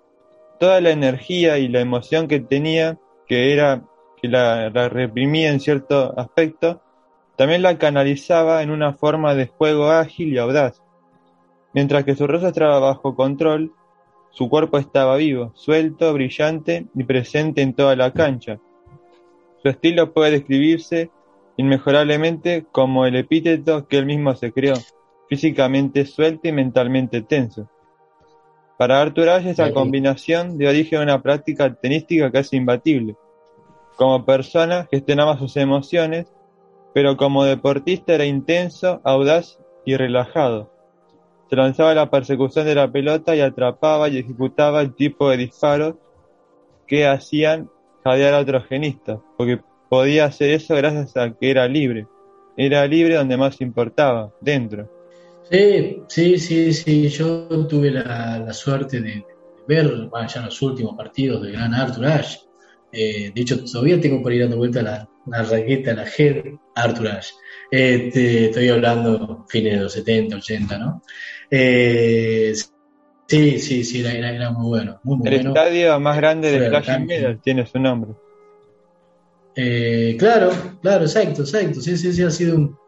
Toda 0.61 0.79
la 0.83 0.91
energía 0.91 1.57
y 1.57 1.69
la 1.69 1.81
emoción 1.81 2.29
que 2.29 2.39
tenía, 2.39 2.99
que 3.27 3.55
era 3.55 3.83
que 4.21 4.29
la, 4.29 4.69
reprimía 4.69 5.49
en 5.49 5.59
cierto 5.59 6.13
aspecto, 6.19 6.83
también 7.37 7.63
la 7.63 7.79
canalizaba 7.79 8.63
en 8.63 8.71
una 8.71 8.93
forma 8.93 9.35
de 9.35 9.47
juego 9.47 9.91
ágil 9.91 10.35
y 10.35 10.39
audaz. 10.39 10.83
Mientras 11.73 12.05
que 12.05 12.15
su 12.15 12.27
rostro 12.27 12.51
estaba 12.51 12.79
bajo 12.79 13.17
control, 13.17 13.73
su 14.33 14.51
cuerpo 14.51 14.77
estaba 14.77 15.17
vivo, 15.17 15.53
suelto, 15.55 16.13
brillante 16.13 16.89
y 16.95 17.05
presente 17.05 17.63
en 17.63 17.73
toda 17.73 17.97
la 17.97 18.13
cancha. 18.13 18.61
Su 19.63 19.71
estilo 19.71 20.13
puede 20.13 20.33
describirse 20.33 21.11
inmejorablemente 21.57 22.67
como 22.71 23.07
el 23.07 23.17
epíteto 23.17 23.89
que 23.89 23.97
él 23.97 24.05
mismo 24.05 24.35
se 24.35 24.53
creó, 24.53 24.75
físicamente 25.29 26.05
suelto 26.07 26.49
y 26.49 26.53
mentalmente 26.53 27.23
tenso. 27.23 27.69
Para 28.79 29.01
Arthur 29.01 29.29
Ashe 29.29 29.51
esa 29.51 29.73
combinación 29.73 30.59
dio 30.59 30.69
origen 30.69 31.01
a 31.01 31.03
una 31.03 31.23
práctica 31.23 31.73
tenística 31.75 32.31
casi 32.31 32.57
imbatible. 32.57 33.17
Como 33.97 34.25
persona 34.25 34.89
gestionaba 34.91 35.39
sus 35.39 35.57
emociones, 35.57 36.33
pero 36.93 37.17
como 37.17 37.45
deportista 37.45 38.15
era 38.15 38.25
intenso, 38.25 39.01
audaz 39.05 39.59
y 39.85 39.97
relajado 39.97 40.73
se 41.53 41.57
lanzaba 41.57 41.91
a 41.91 41.95
la 41.95 42.11
persecución 42.11 42.65
de 42.65 42.75
la 42.75 42.91
pelota 42.91 43.37
y 43.37 43.43
atrapaba 43.43 44.09
y 44.09 44.17
ejecutaba 44.17 44.81
el 44.81 44.95
tipo 44.95 45.29
de 45.29 45.37
disparos 45.37 45.97
que 46.87 47.07
hacían 47.07 47.69
jadear 48.03 48.33
a 48.33 48.39
otros 48.39 48.65
genistas, 48.65 49.19
porque 49.37 49.61
podía 49.91 50.25
hacer 50.25 50.49
eso 50.49 50.75
gracias 50.77 51.15
a 51.19 51.31
que 51.37 51.51
era 51.51 51.69
libre. 51.69 52.07
Era 52.57 52.87
libre 52.87 53.17
donde 53.17 53.37
más 53.37 53.61
importaba, 53.61 54.33
dentro. 54.41 54.89
Sí, 55.53 56.03
sí, 56.09 56.39
sí, 56.39 56.73
sí. 56.73 57.09
Yo 57.09 57.47
tuve 57.69 57.91
la, 57.91 58.51
suerte 58.55 59.03
de, 59.03 59.23
ver 59.69 60.09
bueno, 60.09 60.27
ya 60.27 60.47
los 60.47 60.63
últimos 60.63 60.97
partidos 60.97 61.43
del 61.43 61.53
gran 61.53 61.75
Arthur 61.75 62.07
Ashe. 62.07 62.41
Eh, 62.91 63.31
de 63.35 63.41
hecho, 63.41 63.63
todavía 63.63 64.01
tengo 64.01 64.23
por 64.23 64.33
ir 64.33 64.43
dando 64.43 64.57
vuelta 64.57 64.81
la, 64.81 65.09
la 65.27 65.43
raqueta, 65.43 65.93
la 65.93 66.07
Head 66.07 66.45
Arthur 66.75 67.09
Ashe. 67.09 67.35
Este, 67.71 68.47
estoy 68.47 68.71
hablando 68.71 69.45
fines 69.49 69.75
de 69.75 69.83
los 69.83 69.93
70, 69.93 70.37
80, 70.37 70.79
¿no? 70.79 71.03
Eh, 71.51 72.55
sí, 73.27 73.59
sí, 73.59 73.85
sí, 73.85 74.01
era, 74.01 74.31
era, 74.31 74.51
muy 74.53 74.69
bueno. 74.69 75.01
el 75.25 75.35
estadio 75.35 76.01
más 76.01 76.17
grande 76.17 76.51
de 76.51 76.69
Flashing 76.71 77.07
Metal 77.07 77.41
tiene 77.43 77.67
su 77.67 77.79
nombre. 77.79 78.13
Eh, 79.55 80.17
claro, 80.19 80.51
claro, 80.81 81.05
exacto, 81.05 81.43
exacto. 81.43 81.83
Sí, 81.83 81.99
sí, 81.99 82.11
sí, 82.15 82.23
ha 82.23 82.31
sido 82.31 82.57
un, 82.57 82.79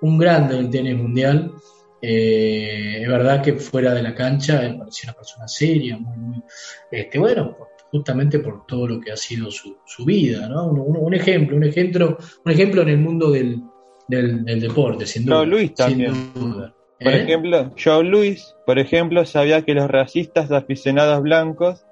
un 0.00 0.16
grande 0.16 0.58
el 0.58 0.70
tenis 0.70 0.96
mundial. 0.96 1.52
Eh, 2.00 3.00
es 3.02 3.08
verdad 3.08 3.42
que 3.42 3.54
fuera 3.54 3.94
de 3.94 4.02
la 4.02 4.14
cancha 4.14 4.60
me 4.60 4.78
pareció 4.78 5.08
una 5.08 5.16
persona 5.16 5.48
seria, 5.48 5.96
muy, 5.96 6.16
muy 6.16 6.42
este, 6.90 7.18
bueno, 7.18 7.56
justamente 7.90 8.40
por 8.40 8.66
todo 8.66 8.88
lo 8.88 9.00
que 9.00 9.12
ha 9.12 9.16
sido 9.16 9.50
su, 9.50 9.76
su 9.86 10.04
vida, 10.04 10.48
¿no? 10.48 10.66
Un, 10.66 11.14
ejemplo, 11.14 11.56
un 11.56 11.64
ejemplo, 11.64 12.18
un 12.44 12.52
ejemplo 12.52 12.82
en 12.82 12.88
el 12.88 12.98
mundo 12.98 13.30
del, 13.30 13.62
del, 14.08 14.60
deporte, 14.60 15.06
sin 15.06 15.24
duda. 15.24 15.44
Luis 15.44 15.74
también. 15.74 16.32
Por 16.34 17.12
¿Eh? 17.12 17.22
ejemplo, 17.22 17.72
Joe 17.82 18.04
Louis, 18.04 18.54
por 18.66 18.78
ejemplo, 18.78 19.24
sabía 19.24 19.62
que 19.62 19.74
los 19.74 19.90
racistas 19.90 20.50
aficionados 20.50 21.22
blancos 21.22 21.86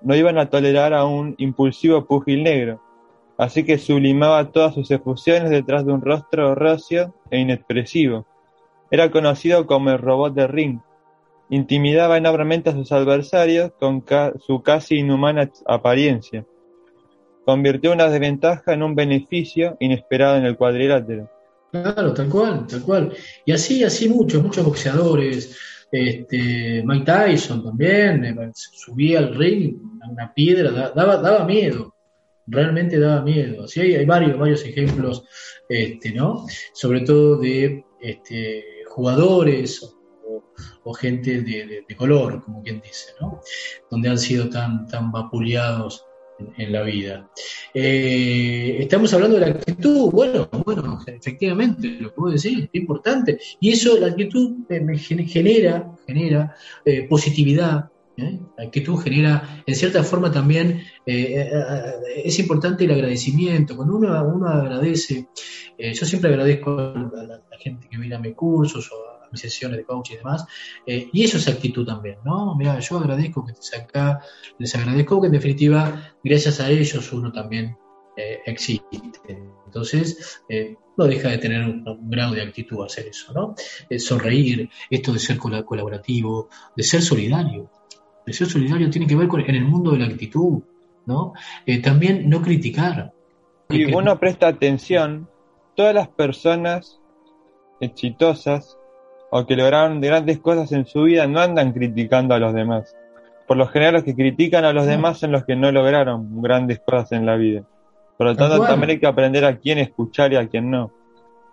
no 0.00 0.14
iban 0.14 0.38
a 0.38 0.48
tolerar 0.48 0.94
a 0.94 1.04
un 1.04 1.34
impulsivo 1.38 2.06
pugil 2.06 2.42
negro. 2.42 2.80
así 3.36 3.64
que 3.64 3.78
sublimaba 3.78 4.52
todas 4.52 4.74
sus 4.74 4.90
efusiones 4.90 5.50
detrás 5.50 5.84
de 5.84 5.92
un 5.92 6.02
rostro 6.02 6.54
rocio 6.54 7.14
e 7.30 7.38
inexpresivo. 7.38 8.26
Era 8.94 9.10
conocido 9.10 9.66
como 9.66 9.90
el 9.90 9.98
robot 9.98 10.34
de 10.34 10.46
Ring. 10.46 10.78
Intimidaba 11.50 12.16
enormemente 12.16 12.70
a 12.70 12.74
sus 12.74 12.92
adversarios 12.92 13.72
con 13.80 14.04
su 14.38 14.62
casi 14.62 14.98
inhumana 14.98 15.50
apariencia. 15.66 16.46
Convirtió 17.44 17.90
una 17.90 18.08
desventaja 18.08 18.72
en 18.72 18.84
un 18.84 18.94
beneficio 18.94 19.76
inesperado 19.80 20.36
en 20.36 20.44
el 20.44 20.56
cuadrilátero. 20.56 21.28
Claro, 21.72 22.14
tal 22.14 22.28
cual, 22.28 22.68
tal 22.68 22.82
cual. 22.82 23.12
Y 23.44 23.50
así, 23.50 23.82
así 23.82 24.08
muchos, 24.08 24.40
muchos 24.40 24.64
boxeadores. 24.64 25.58
Este, 25.90 26.84
Mike 26.86 27.04
Tyson 27.04 27.64
también, 27.64 28.24
eh, 28.24 28.52
subía 28.54 29.18
al 29.18 29.34
ring, 29.34 29.74
una 30.08 30.32
piedra, 30.32 30.92
daba, 30.94 31.16
daba 31.16 31.44
miedo 31.44 31.92
realmente 32.46 32.98
daba 32.98 33.22
miedo. 33.22 33.66
Sí, 33.66 33.80
hay, 33.80 33.94
hay 33.94 34.04
varios, 34.04 34.38
varios 34.38 34.62
ejemplos, 34.64 35.24
este, 35.68 36.12
¿no? 36.12 36.46
Sobre 36.74 37.00
todo 37.00 37.38
de 37.38 37.84
este, 38.04 38.73
jugadores 38.94 39.96
o, 40.84 40.94
gente 40.94 41.42
de, 41.42 41.84
color, 41.96 42.42
como 42.44 42.62
quien 42.62 42.80
dice, 42.80 43.10
¿no? 43.20 43.40
Donde 43.90 44.08
han 44.08 44.18
sido 44.18 44.48
tan, 44.48 44.86
tan 44.86 45.10
vapuleados 45.10 46.04
en, 46.56 46.72
la 46.72 46.82
vida. 46.82 47.28
Eh, 47.72 48.76
estamos 48.78 49.12
hablando 49.12 49.36
de 49.36 49.40
la 49.40 49.52
actitud, 49.52 50.10
bueno, 50.12 50.48
bueno, 50.64 51.00
efectivamente, 51.06 51.88
lo 52.00 52.14
puedo 52.14 52.32
decir, 52.32 52.70
es 52.72 52.80
importante. 52.80 53.38
Y 53.60 53.72
eso, 53.72 53.98
la 53.98 54.08
actitud 54.08 54.52
me 54.68 54.96
genera, 54.96 55.90
genera 56.06 56.54
eh, 56.84 57.08
positividad, 57.08 57.90
¿eh? 58.16 58.40
Actitud 58.58 58.98
genera, 58.98 59.62
en 59.66 59.74
cierta 59.74 60.02
forma 60.02 60.30
también, 60.30 60.82
eh, 61.06 61.50
eh, 61.50 62.22
es 62.24 62.38
importante 62.38 62.84
el 62.84 62.92
agradecimiento. 62.92 63.76
Cuando 63.76 63.96
uno, 63.96 64.24
uno 64.24 64.48
agradece, 64.48 65.28
yo 65.78 66.06
siempre 66.06 66.30
agradezco 66.30 66.70
a 66.78 67.22
la, 67.24 67.40
gente 67.58 67.88
que 67.88 67.96
viene 67.96 68.14
a 68.14 68.18
mis 68.18 68.34
cursos 68.34 68.90
o 68.92 69.24
a 69.24 69.28
mis 69.30 69.40
sesiones 69.40 69.78
de 69.78 69.84
coaching 69.84 70.14
y 70.14 70.18
demás, 70.18 70.44
y 70.86 71.24
eso 71.24 71.38
es 71.38 71.48
actitud 71.48 71.86
también, 71.86 72.18
¿no? 72.24 72.54
Mira, 72.56 72.78
yo 72.78 72.98
agradezco 72.98 73.44
que 73.44 73.52
estés 73.52 73.80
acá, 73.80 74.20
les 74.58 74.74
agradezco 74.74 75.20
que 75.20 75.28
en 75.28 75.32
definitiva, 75.32 76.14
gracias 76.22 76.60
a 76.60 76.70
ellos 76.70 77.10
uno 77.12 77.32
también 77.32 77.76
existe. 78.44 78.98
Entonces, 79.64 80.42
no 80.96 81.06
deja 81.06 81.30
de 81.30 81.38
tener 81.38 81.62
un, 81.64 82.10
grado 82.10 82.34
de 82.34 82.42
actitud 82.42 82.84
hacer 82.84 83.06
eso, 83.06 83.32
¿no? 83.32 83.54
sonreír, 83.98 84.68
esto 84.90 85.12
de 85.12 85.18
ser 85.18 85.38
colaborativo, 85.38 86.48
de 86.76 86.82
ser 86.82 87.00
solidario. 87.00 87.70
El 88.26 88.34
ser 88.34 88.46
solidario 88.46 88.90
tiene 88.90 89.06
que 89.06 89.16
ver 89.16 89.28
con 89.28 89.40
en 89.40 89.54
el 89.54 89.64
mundo 89.64 89.92
de 89.92 89.98
la 89.98 90.06
actitud, 90.06 90.60
¿no? 91.06 91.34
Eh, 91.66 91.80
también 91.82 92.28
no 92.28 92.40
criticar. 92.40 93.12
Y 93.68 93.92
uno 93.92 94.18
presta 94.18 94.48
atención, 94.48 95.28
todas 95.74 95.94
las 95.94 96.08
personas 96.08 97.00
exitosas 97.80 98.78
o 99.30 99.46
que 99.46 99.56
lograron 99.56 100.00
grandes 100.00 100.38
cosas 100.38 100.70
en 100.72 100.86
su 100.86 101.02
vida 101.02 101.26
no 101.26 101.40
andan 101.40 101.72
criticando 101.72 102.34
a 102.34 102.38
los 102.38 102.54
demás. 102.54 102.94
Por 103.46 103.56
lo 103.56 103.66
general 103.66 103.94
los 103.94 104.04
que 104.04 104.14
critican 104.14 104.64
a 104.64 104.72
los 104.72 104.86
demás 104.86 105.18
son 105.18 105.32
los 105.32 105.44
que 105.44 105.56
no 105.56 105.70
lograron 105.72 106.40
grandes 106.40 106.80
cosas 106.80 107.12
en 107.12 107.26
la 107.26 107.36
vida. 107.36 107.64
Por 108.16 108.28
lo 108.28 108.36
tanto, 108.36 108.64
también 108.64 108.90
hay 108.90 109.00
que 109.00 109.06
aprender 109.06 109.44
a 109.44 109.58
quién 109.58 109.78
escuchar 109.78 110.32
y 110.32 110.36
a 110.36 110.48
quién 110.48 110.70
no. 110.70 110.92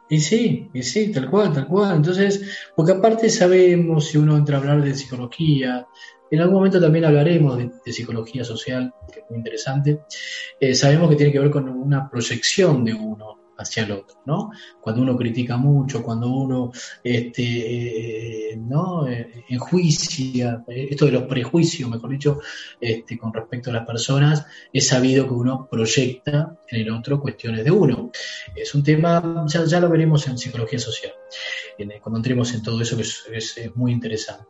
Y 0.09 0.19
sí, 0.19 0.69
y 0.73 0.83
sí, 0.83 1.11
tal 1.11 1.29
cual, 1.29 1.53
tal 1.53 1.67
cual. 1.67 1.95
Entonces, 1.95 2.69
porque 2.75 2.91
aparte 2.91 3.29
sabemos, 3.29 4.07
si 4.07 4.17
uno 4.17 4.37
entra 4.37 4.57
a 4.57 4.59
hablar 4.59 4.83
de 4.83 4.93
psicología, 4.93 5.87
en 6.31 6.39
algún 6.39 6.55
momento 6.55 6.79
también 6.79 7.05
hablaremos 7.05 7.57
de, 7.57 7.91
psicología 7.91 8.45
social, 8.45 8.93
que 9.11 9.19
es 9.19 9.25
muy 9.29 9.37
interesante. 9.37 9.99
Eh, 10.59 10.73
sabemos 10.73 11.09
que 11.09 11.17
tiene 11.17 11.31
que 11.31 11.39
ver 11.39 11.51
con 11.51 11.67
una 11.67 12.09
proyección 12.09 12.85
de 12.85 12.93
uno 12.93 13.40
hacia 13.57 13.83
el 13.83 13.91
otro, 13.91 14.17
¿no? 14.25 14.51
Cuando 14.79 15.01
uno 15.01 15.15
critica 15.15 15.57
mucho, 15.57 16.01
cuando 16.01 16.29
uno 16.29 16.71
este, 17.03 18.51
eh, 18.51 18.57
¿no? 18.57 19.07
Eh, 19.07 19.45
enjuicia, 19.49 20.63
esto 20.67 21.05
de 21.05 21.11
los 21.11 21.23
prejuicios, 21.23 21.89
mejor 21.89 22.09
dicho, 22.09 22.39
este, 22.79 23.17
con 23.17 23.33
respecto 23.33 23.69
a 23.69 23.73
las 23.73 23.85
personas, 23.85 24.45
es 24.71 24.87
sabido 24.87 25.27
que 25.27 25.33
uno 25.33 25.67
proyecta 25.69 26.57
en 26.67 26.81
el 26.81 26.91
otro 26.91 27.19
cuestiones 27.19 27.63
de 27.63 27.71
uno. 27.71 28.11
Es 28.55 28.73
un 28.73 28.83
tema, 28.83 29.45
ya, 29.47 29.79
lo 29.79 29.89
veremos 29.89 30.27
en 30.27 30.37
psicología 30.37 30.79
social, 30.79 31.13
cuando 32.01 32.17
entremos 32.17 32.53
en 32.53 32.63
todo 32.63 32.81
eso 32.81 32.97
que 32.97 33.03
es 33.03 33.75
muy 33.75 33.91
interesante. 33.91 34.45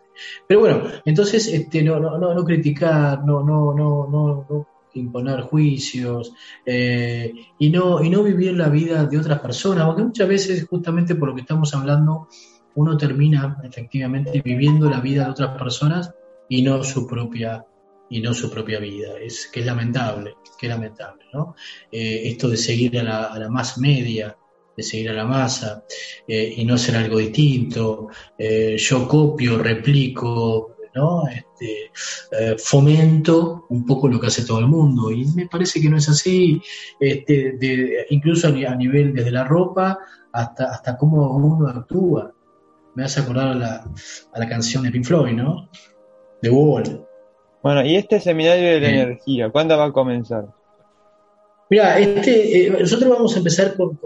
Pero 0.48 0.60
bueno, 0.60 0.84
entonces 1.06 1.48
este, 1.48 1.82
no, 1.84 2.00
no, 2.00 2.18
no, 2.18 2.46
criticar, 2.46 3.24
no, 3.24 3.44
no, 3.44 3.74
no, 3.74 4.08
no, 4.08 4.68
imponer 4.96 5.42
juicios 5.42 6.34
eh, 6.66 7.34
y, 7.60 7.70
no, 7.70 8.04
y 8.04 8.10
no 8.10 8.24
vivir 8.24 8.54
la 8.54 8.70
vida 8.70 9.06
de 9.06 9.18
otras 9.18 9.40
personas, 9.40 9.86
porque 9.86 10.04
muchas 10.04 10.28
veces 10.28 10.68
justamente 10.70 11.16
por 11.16 11.30
lo 11.30 11.36
que 11.36 11.42
estamos 11.42 11.74
hablando, 11.74 12.28
uno 12.76 12.98
termina 12.98 13.58
efectivamente 13.64 14.42
viviendo 14.44 14.90
la 14.90 15.02
vida 15.02 15.26
de 15.26 15.32
otras 15.32 15.58
personas 15.58 16.14
y 16.50 16.62
no 16.62 16.84
su 16.84 17.08
propia 17.08 17.66
y 18.10 18.20
no 18.20 18.34
su 18.34 18.52
propia 18.52 18.80
vida. 18.80 19.18
Es 19.20 19.48
que 19.48 19.62
es 19.62 19.66
lamentable, 19.66 20.36
que 20.60 20.68
es 20.68 20.70
lamentable. 20.70 21.24
Eh, 21.92 22.22
esto 22.26 22.50
de 22.50 22.58
seguir 22.58 23.00
a 23.00 23.04
la, 23.04 23.24
a 23.26 23.40
la 23.40 23.50
más 23.50 23.78
media, 23.78 24.36
de 24.76 24.84
seguir 24.84 25.12
a 25.12 25.14
la 25.14 25.26
masa 25.26 25.86
eh, 26.28 26.54
y 26.58 26.66
no 26.66 26.74
hacer 26.74 26.98
algo 26.98 27.18
distinto. 27.18 28.10
Yo 28.38 29.08
copio, 29.08 29.58
replico, 29.58 30.76
¿no? 30.96 31.28
Este, 31.28 31.92
eh, 32.32 32.56
fomento 32.58 33.66
un 33.70 33.86
poco 33.86 34.08
lo 34.08 34.20
que 34.20 34.28
hace 34.28 34.46
todo 34.46 34.60
el 34.60 34.68
mundo 34.68 35.12
y 35.12 35.26
me 35.36 35.48
parece 35.48 35.82
que 35.82 35.90
no 35.90 35.98
es 35.98 36.10
así, 36.10 36.62
este, 37.00 37.54
de, 37.54 38.06
incluso 38.10 38.48
a, 38.48 38.76
nivel 38.76 39.14
desde 39.14 39.32
la 39.32 39.44
ropa 39.44 40.00
hasta, 40.32 40.66
hasta 40.66 40.98
cómo 40.98 41.36
uno 41.36 41.68
actúa. 41.68 42.34
Me 42.96 43.06
hace 43.06 43.22
acordar 43.22 43.50
a 43.50 43.56
la, 43.56 43.86
a 44.34 44.40
la 44.40 44.50
canción 44.50 44.84
de 44.84 44.92
Pink 44.92 45.06
Floyd, 45.06 45.34
¿no? 45.34 45.70
De 46.42 46.50
Wall. 46.50 47.06
Bueno, 47.64 47.86
y 47.86 47.96
este 47.96 48.20
seminario 48.20 48.68
de 48.68 48.82
la 48.82 48.90
energía, 48.90 49.50
¿cuándo 49.50 49.78
va 49.78 49.86
a 49.86 49.92
comenzar? 49.92 50.48
Mira, 51.70 52.00
este, 52.00 52.76
nosotros 52.78 53.10
vamos 53.10 53.34
a 53.36 53.38
empezar 53.38 53.76
con, 53.78 53.98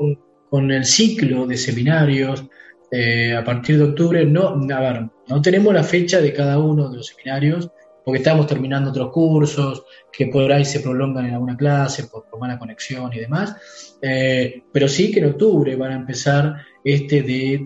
con 0.49 0.71
el 0.71 0.85
ciclo 0.85 1.47
de 1.47 1.57
seminarios 1.57 2.45
eh, 2.91 3.35
a 3.35 3.43
partir 3.43 3.77
de 3.77 3.85
octubre. 3.85 4.25
No, 4.25 4.49
a 4.49 4.79
ver, 4.79 5.09
no 5.27 5.41
tenemos 5.41 5.73
la 5.73 5.83
fecha 5.83 6.21
de 6.21 6.33
cada 6.33 6.59
uno 6.59 6.89
de 6.89 6.97
los 6.97 7.07
seminarios 7.07 7.69
porque 8.03 8.19
estamos 8.19 8.45
terminando 8.45 8.91
otros 8.91 9.11
cursos 9.11 9.83
que 10.11 10.27
por 10.27 10.51
ahí 10.51 10.63
se 10.63 10.79
prolongan 10.79 11.25
en 11.25 11.33
alguna 11.33 11.57
clase 11.57 12.03
por, 12.03 12.25
mala 12.39 12.59
conexión 12.59 13.11
y 13.13 13.19
demás. 13.19 13.55
Eh, 14.01 14.63
pero 14.71 14.87
sí 14.87 15.11
que 15.11 15.19
en 15.19 15.29
octubre 15.31 15.75
van 15.75 15.91
a 15.91 15.95
empezar 15.95 16.55
este 16.83 17.23
de 17.23 17.63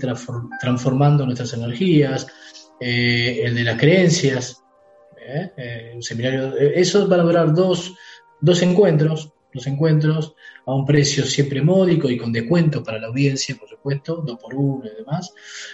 transformando 0.62 1.26
nuestras 1.26 1.54
energías, 1.54 2.26
eh, 2.80 3.42
el 3.44 3.56
de 3.56 3.64
las 3.64 3.78
creencias, 3.78 4.64
un 5.94 6.02
seminario. 6.02 6.56
Esos 6.58 7.08
van 7.08 7.20
a 7.20 7.24
durar 7.24 7.54
dos, 7.54 7.94
dos 8.42 8.62
encuentros, 8.64 9.34
los 9.52 9.68
encuentros 9.68 10.36
a 10.66 10.74
un 10.74 10.86
precio 10.86 11.26
siempre 11.26 11.62
módico 11.62 12.10
y 12.10 12.18
con 12.18 12.32
descuento 12.32 12.84
para 12.84 13.00
la 13.00 13.08
audiencia, 13.08 13.56
por 13.56 13.70
supuesto, 13.70 14.24
dos 14.26 14.38
por 14.40 14.56
uno 14.56 14.86
y 14.86 14.96
demás. 14.98 15.34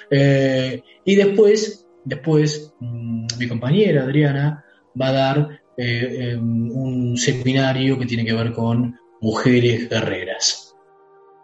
Eh, 0.09 0.81
y 1.03 1.15
después, 1.15 1.85
después 2.03 2.73
mm, 2.79 3.27
mi 3.38 3.47
compañera 3.47 4.03
Adriana 4.03 4.63
va 4.99 5.07
a 5.09 5.11
dar 5.11 5.61
eh, 5.77 6.31
em, 6.31 6.71
un 6.71 7.17
seminario 7.17 7.99
que 7.99 8.05
tiene 8.05 8.25
que 8.25 8.33
ver 8.33 8.53
con 8.53 8.97
mujeres 9.21 9.89
guerreras. 9.89 10.75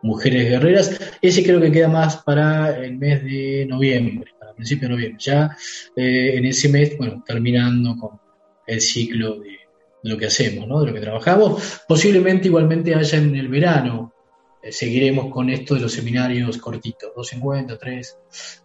Mujeres 0.04 0.50
guerreras, 0.50 1.16
ese 1.22 1.44
creo 1.44 1.62
que 1.62 1.72
queda 1.72 1.88
más 1.88 2.18
para 2.18 2.78
el 2.84 2.98
mes 2.98 3.24
de 3.24 3.68
noviembre, 3.70 4.32
para 4.40 4.54
principio 4.54 4.88
de 4.88 4.96
noviembre. 4.96 5.20
Ya 5.20 5.56
eh, 5.96 6.38
en 6.38 6.46
ese 6.46 6.70
mes, 6.70 6.98
bueno, 6.98 7.24
terminando 7.26 7.96
con 7.98 8.20
el 8.66 8.82
ciclo 8.82 9.40
de 9.40 9.61
de 10.04 10.10
lo 10.10 10.18
que 10.18 10.28
hacemos, 10.28 10.68
¿no? 10.68 10.82
de 10.82 10.88
lo 10.88 10.94
que 10.94 11.02
trabajamos. 11.02 11.82
Posiblemente 11.88 12.48
igualmente 12.48 12.96
haya 12.96 13.18
en 13.18 13.36
el 13.36 13.48
verano, 13.48 14.14
eh, 14.62 14.72
seguiremos 14.72 15.32
con 15.32 15.50
esto 15.50 15.76
de 15.76 15.82
los 15.82 15.94
seminarios 15.94 16.58
cortitos, 16.58 17.12
250, 17.16 17.78
3, 17.78 18.18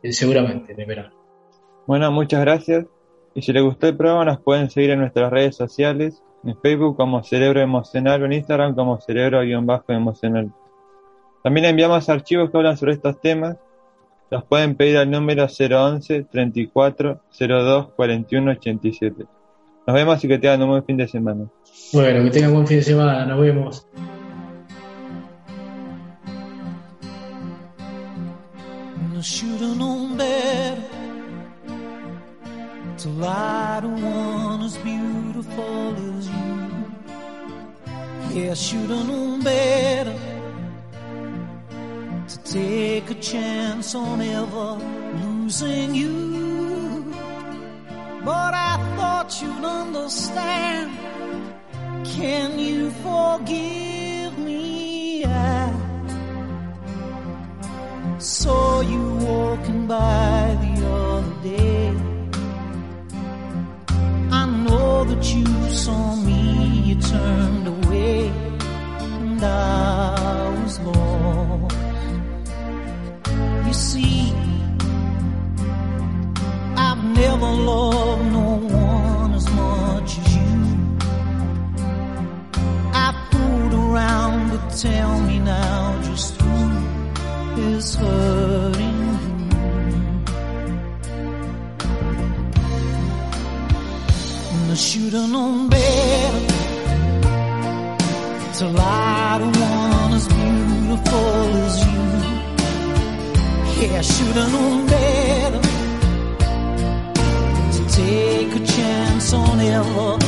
eh, 0.03 0.12
seguramente 0.12 0.72
en 0.72 0.81
el 0.81 0.87
verano. 0.87 1.14
Bueno, 1.87 2.11
muchas 2.11 2.40
gracias. 2.40 2.87
Y 3.35 3.42
si 3.42 3.53
les 3.53 3.62
gustó 3.62 3.88
el 3.88 3.96
programa, 3.96 4.25
nos 4.25 4.40
pueden 4.40 4.70
seguir 4.70 4.90
en 4.90 5.01
nuestras 5.01 5.31
redes 5.31 5.57
sociales, 5.57 6.22
en 6.44 6.59
Facebook 6.61 6.96
como 6.96 7.22
Cerebro 7.22 7.61
Emocional 7.61 8.22
o 8.22 8.27
en 8.27 8.33
Instagram 8.33 8.75
como 8.75 9.01
Cerebro-Emocional. 9.01 10.53
También 11.42 11.66
enviamos 11.66 12.09
archivos 12.09 12.51
que 12.51 12.57
hablan 12.57 12.77
sobre 12.77 12.94
estos 12.94 13.20
temas. 13.20 13.57
Los 14.31 14.44
pueden 14.44 14.75
pedir 14.75 14.96
al 14.96 15.11
número 15.11 15.46
011 15.46 16.25
34 16.25 17.20
02 17.38 17.88
41 17.94 18.51
87. 18.53 19.25
Nos 19.87 19.94
vemos 19.94 20.25
y 20.25 20.29
que 20.29 20.38
tengan 20.38 20.62
un 20.62 20.68
buen 20.70 20.85
fin 20.85 20.96
de 20.96 21.07
semana. 21.07 21.44
Bueno, 21.92 22.25
que 22.25 22.31
tengan 22.31 22.53
buen 22.53 22.66
fin 22.66 22.79
de 22.79 22.83
semana. 22.83 23.25
Nos 23.25 23.40
vemos. 23.40 23.87
Better 30.16 30.83
to 32.96 33.09
lie 33.09 33.81
to 33.83 33.88
one 33.88 34.62
as 34.62 34.77
beautiful 34.79 35.94
as 36.16 36.27
you. 36.27 36.46
Yeah, 38.33 38.53
I 38.53 38.55
should 38.55 38.88
have 38.88 39.07
known 39.07 39.42
better 39.42 40.18
to 42.29 42.38
take 42.44 43.11
a 43.11 43.14
chance 43.14 43.94
on 43.94 44.22
ever 44.22 44.79
losing 45.22 45.94
you. 45.94 46.45
but 48.26 48.52
I 48.54 48.74
thought 48.96 49.40
you'd 49.40 49.64
understand. 49.64 50.90
Can 52.04 52.58
you 52.58 52.90
forgive 53.06 54.36
me? 54.36 55.24
I 55.24 55.72
saw 58.18 58.80
you 58.80 59.02
walking 59.28 59.86
by 59.86 60.58
the 60.64 60.74
other 61.04 61.36
day. 61.54 61.94
I 64.40 64.42
know 64.64 65.04
that 65.04 65.24
you 65.32 65.46
saw 65.70 66.16
me, 66.16 66.40
you 66.88 66.96
turned. 67.00 67.45
sitting 95.16 95.35
on 95.35 95.68
bed 95.68 96.48
to 98.55 98.66
lie 98.68 99.38
to 99.40 99.61
one 99.61 100.12
as 100.12 100.26
beautiful 100.29 101.29
as 101.64 101.74
you. 101.87 102.02
Yeah, 103.79 103.98
I 103.98 104.02
should 104.02 104.37
have 104.37 104.52
known 104.52 104.87
better 104.87 105.61
to 107.76 107.83
take 107.96 108.55
a 108.61 108.66
chance 108.66 109.33
on 109.33 109.61
ever. 109.61 110.25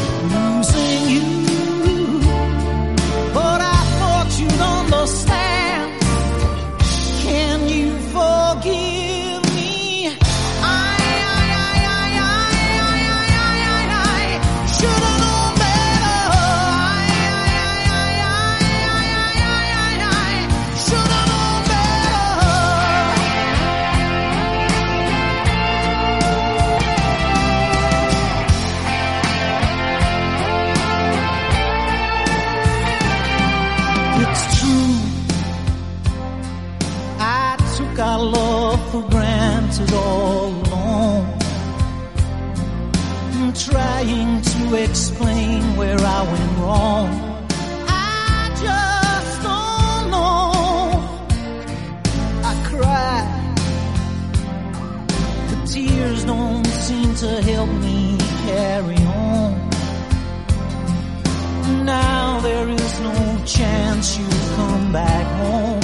once 63.99 64.17
you 64.17 64.29
come 64.55 64.93
back 64.93 65.27
home. 65.41 65.81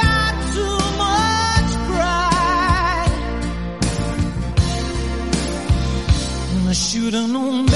Got 0.00 0.34
too 0.54 0.78
much 1.04 1.70
pride. 1.88 3.14
I 6.68 6.72
should've 6.72 7.30
known. 7.30 7.71